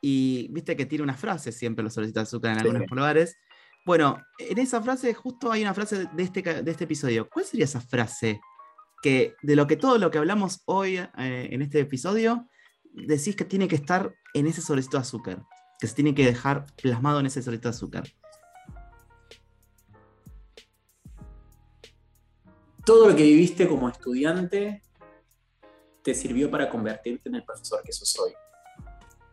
y 0.00 0.48
viste 0.50 0.76
que 0.76 0.84
tiene 0.84 1.04
una 1.04 1.14
frase 1.14 1.52
siempre 1.52 1.84
los 1.84 1.94
sobrecitos 1.94 2.22
de 2.22 2.28
azúcar 2.28 2.52
en 2.52 2.58
algunos 2.58 2.90
lugares. 2.90 3.36
Bueno, 3.86 4.20
en 4.38 4.58
esa 4.58 4.82
frase 4.82 5.14
justo 5.14 5.52
hay 5.52 5.62
una 5.62 5.74
frase 5.74 6.08
de 6.12 6.22
este, 6.24 6.42
de 6.42 6.70
este 6.70 6.84
episodio. 6.84 7.28
¿Cuál 7.28 7.44
sería 7.44 7.66
esa 7.66 7.80
frase 7.80 8.40
que 9.02 9.34
de 9.42 9.56
lo 9.56 9.66
que 9.66 9.76
todo 9.76 9.98
lo 9.98 10.10
que 10.10 10.18
hablamos 10.18 10.62
hoy 10.66 10.96
eh, 10.98 11.08
en 11.16 11.62
este 11.62 11.80
episodio 11.80 12.48
decís 12.92 13.36
que 13.36 13.44
tiene 13.44 13.68
que 13.68 13.76
estar 13.76 14.14
en 14.34 14.46
ese 14.46 14.60
sobrecito 14.60 14.96
de 14.96 15.02
azúcar? 15.02 15.42
Que 15.80 15.86
se 15.86 15.94
tiene 15.94 16.14
que 16.14 16.24
dejar 16.24 16.66
plasmado 16.82 17.20
en 17.20 17.26
ese 17.26 17.42
sobrecito 17.42 17.68
de 17.68 17.74
azúcar. 17.74 18.04
Todo 22.84 23.10
lo 23.10 23.16
que 23.16 23.22
viviste 23.22 23.68
como 23.68 23.88
estudiante 23.88 24.82
te 26.02 26.14
sirvió 26.14 26.50
para 26.50 26.70
convertirte 26.70 27.28
en 27.28 27.36
el 27.36 27.44
profesor 27.44 27.82
que 27.84 27.92
sos 27.92 28.18
hoy. 28.18 28.32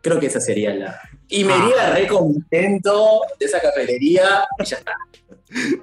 Creo 0.02 0.20
que 0.20 0.28
esa 0.28 0.40
sería 0.40 0.76
la. 0.76 1.00
Y 1.30 1.44
me 1.44 1.58
iría 1.58 1.88
ah. 1.88 1.96
re 1.96 2.08
contento 2.08 3.22
de 3.40 3.46
esa 3.46 3.60
cafetería 3.60 4.46
y 4.60 4.66
ya 4.66 4.78
está. 4.78 4.94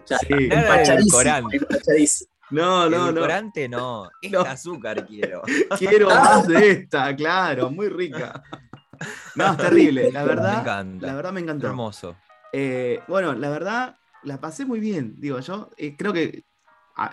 Ya 0.07 0.17
está. 0.17 0.37
No, 0.37 2.32
no, 2.53 2.91
no. 2.91 3.13
No. 3.13 4.11
Esta 4.23 4.39
no. 4.39 4.45
azúcar 4.45 5.07
quiero. 5.07 5.43
Quiero 5.79 6.09
más 6.15 6.47
de 6.47 6.71
esta, 6.71 7.15
claro, 7.17 7.71
muy 7.71 7.89
rica. 7.89 8.43
No, 9.35 9.53
es 9.53 9.57
terrible. 9.57 10.13
La 10.13 10.25
verdad, 10.25 10.55
me 10.55 10.61
encanta. 10.61 11.07
La 11.07 11.15
verdad 11.15 11.33
me 11.33 11.41
encantó. 11.41 11.67
Hermoso. 11.69 12.17
Eh, 12.53 13.01
bueno, 13.09 13.35
la 13.35 13.49
verdad, 13.49 13.97
la 14.23 14.41
pasé 14.41 14.65
muy 14.65 14.81
bien. 14.81 15.15
Digo, 15.19 15.41
yo 15.41 15.71
eh, 15.77 15.97
creo 15.97 16.13
que 16.13 16.45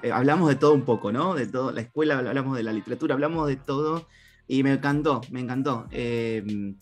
eh, 0.04 0.12
hablamos 0.12 0.50
de 0.50 0.56
todo 0.56 0.74
un 0.74 0.84
poco, 0.84 1.12
¿no? 1.12 1.34
De 1.34 1.48
todo, 1.48 1.72
la 1.72 1.82
escuela, 1.82 2.18
hablamos 2.20 2.56
de 2.58 2.64
la 2.64 2.74
literatura, 2.74 3.14
hablamos 3.14 3.48
de 3.48 3.56
todo. 3.56 4.08
Y 4.48 4.64
me 4.64 4.74
encantó, 4.74 5.22
me 5.32 5.40
encantó. 5.40 5.88
te 5.90 6.76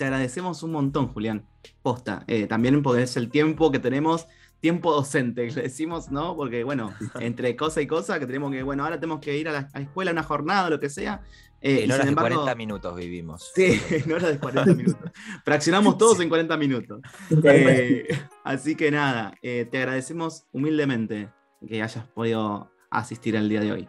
agradecemos 0.00 0.62
un 0.62 0.72
montón, 0.72 1.08
Julián. 1.08 1.46
Posta. 1.82 2.24
también 2.48 2.82
es 2.98 3.16
el 3.16 3.30
tiempo 3.30 3.70
que 3.70 3.78
tenemos 3.78 4.26
tiempo 4.62 4.92
docente, 4.92 5.50
le 5.50 5.62
decimos, 5.62 6.12
¿no? 6.12 6.36
Porque, 6.36 6.62
bueno, 6.62 6.94
entre 7.18 7.56
cosa 7.56 7.82
y 7.82 7.86
cosa, 7.88 8.20
que 8.20 8.26
tenemos 8.26 8.52
que, 8.52 8.62
bueno, 8.62 8.84
ahora 8.84 8.98
tenemos 8.98 9.18
que 9.18 9.36
ir 9.36 9.48
a 9.48 9.52
la, 9.52 9.80
escuela, 9.80 10.12
una 10.12 10.22
jornada, 10.22 10.70
lo 10.70 10.78
que 10.78 10.88
sea. 10.88 11.20
Eh, 11.60 11.82
en 11.82 11.90
horas 11.90 12.06
de 12.06 12.14
40 12.14 12.54
minutos 12.54 12.96
vivimos. 12.96 13.50
Sí, 13.56 13.82
en 13.90 14.12
horas 14.12 14.30
de 14.30 14.38
40 14.38 14.74
minutos. 14.74 15.10
Fraccionamos 15.44 15.98
todos 15.98 16.20
en 16.20 16.28
40 16.28 16.56
minutos. 16.56 17.00
Eh, 17.42 18.06
así 18.44 18.76
que 18.76 18.92
nada, 18.92 19.34
eh, 19.42 19.66
te 19.68 19.78
agradecemos 19.78 20.44
humildemente 20.52 21.28
que 21.66 21.82
hayas 21.82 22.06
podido 22.06 22.70
asistir 22.88 23.34
el 23.34 23.48
día 23.48 23.60
de 23.60 23.72
hoy. 23.72 23.88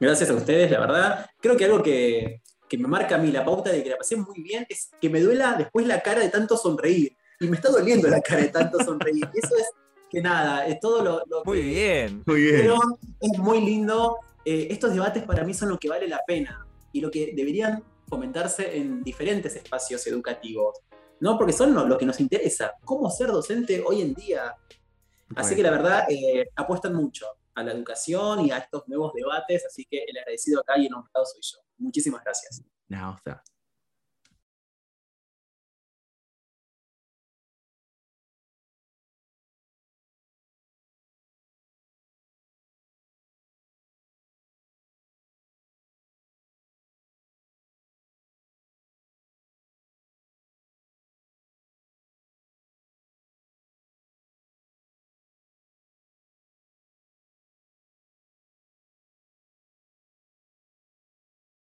Gracias 0.00 0.30
a 0.30 0.34
ustedes, 0.34 0.70
la 0.70 0.80
verdad. 0.80 1.30
Creo 1.42 1.58
que 1.58 1.66
algo 1.66 1.82
que, 1.82 2.40
que 2.70 2.78
me 2.78 2.88
marca 2.88 3.16
a 3.16 3.18
mí 3.18 3.30
la 3.30 3.44
pauta 3.44 3.70
de 3.70 3.82
que 3.82 3.90
la 3.90 3.98
pasé 3.98 4.16
muy 4.16 4.40
bien 4.40 4.64
es 4.70 4.90
que 4.98 5.10
me 5.10 5.20
duela 5.20 5.56
después 5.58 5.86
la 5.86 6.00
cara 6.00 6.22
de 6.22 6.30
tanto 6.30 6.56
sonreír 6.56 7.17
y 7.40 7.48
me 7.48 7.56
está 7.56 7.70
doliendo 7.70 8.08
la 8.08 8.20
cara 8.20 8.42
de 8.42 8.48
tanto 8.48 8.82
sonreír. 8.82 9.28
Eso 9.34 9.56
es 9.56 9.70
que 10.10 10.20
nada, 10.20 10.66
es 10.66 10.80
todo 10.80 11.02
lo, 11.02 11.44
Muy 11.44 11.62
bien, 11.62 12.22
muy 12.26 12.42
bien. 12.42 12.56
Pero 12.62 12.78
es 13.20 13.38
muy 13.38 13.60
lindo. 13.60 14.18
Eh, 14.44 14.68
estos 14.70 14.92
debates 14.92 15.24
para 15.24 15.44
mí 15.44 15.52
son 15.52 15.68
lo 15.68 15.78
que 15.78 15.88
vale 15.88 16.08
la 16.08 16.20
pena 16.26 16.66
y 16.92 17.00
lo 17.00 17.10
que 17.10 17.32
deberían 17.34 17.84
fomentarse 18.08 18.78
en 18.78 19.02
diferentes 19.02 19.54
espacios 19.56 20.06
educativos, 20.06 20.80
¿no? 21.20 21.36
Porque 21.36 21.52
son 21.52 21.74
lo, 21.74 21.98
que 21.98 22.06
nos 22.06 22.20
interesa, 22.20 22.72
cómo 22.84 23.10
ser 23.10 23.28
docente 23.28 23.82
hoy 23.86 24.00
en 24.00 24.14
día. 24.14 24.56
Así 25.36 25.54
que 25.54 25.62
la 25.62 25.70
verdad, 25.70 26.04
eh, 26.08 26.48
apuestan 26.56 26.94
mucho 26.94 27.26
a 27.54 27.62
la 27.62 27.72
educación 27.72 28.46
y 28.46 28.50
a 28.50 28.58
estos 28.58 28.88
nuevos 28.88 29.12
debates, 29.12 29.66
así 29.66 29.84
que 29.84 30.04
el 30.06 30.16
agradecido 30.16 30.60
acá 30.60 30.78
y 30.78 30.86
el 30.86 30.94
honrado 30.94 31.26
soy 31.26 31.40
yo. 31.42 31.58
Muchísimas 31.76 32.24
gracias. 32.24 32.62
No, 32.88 33.18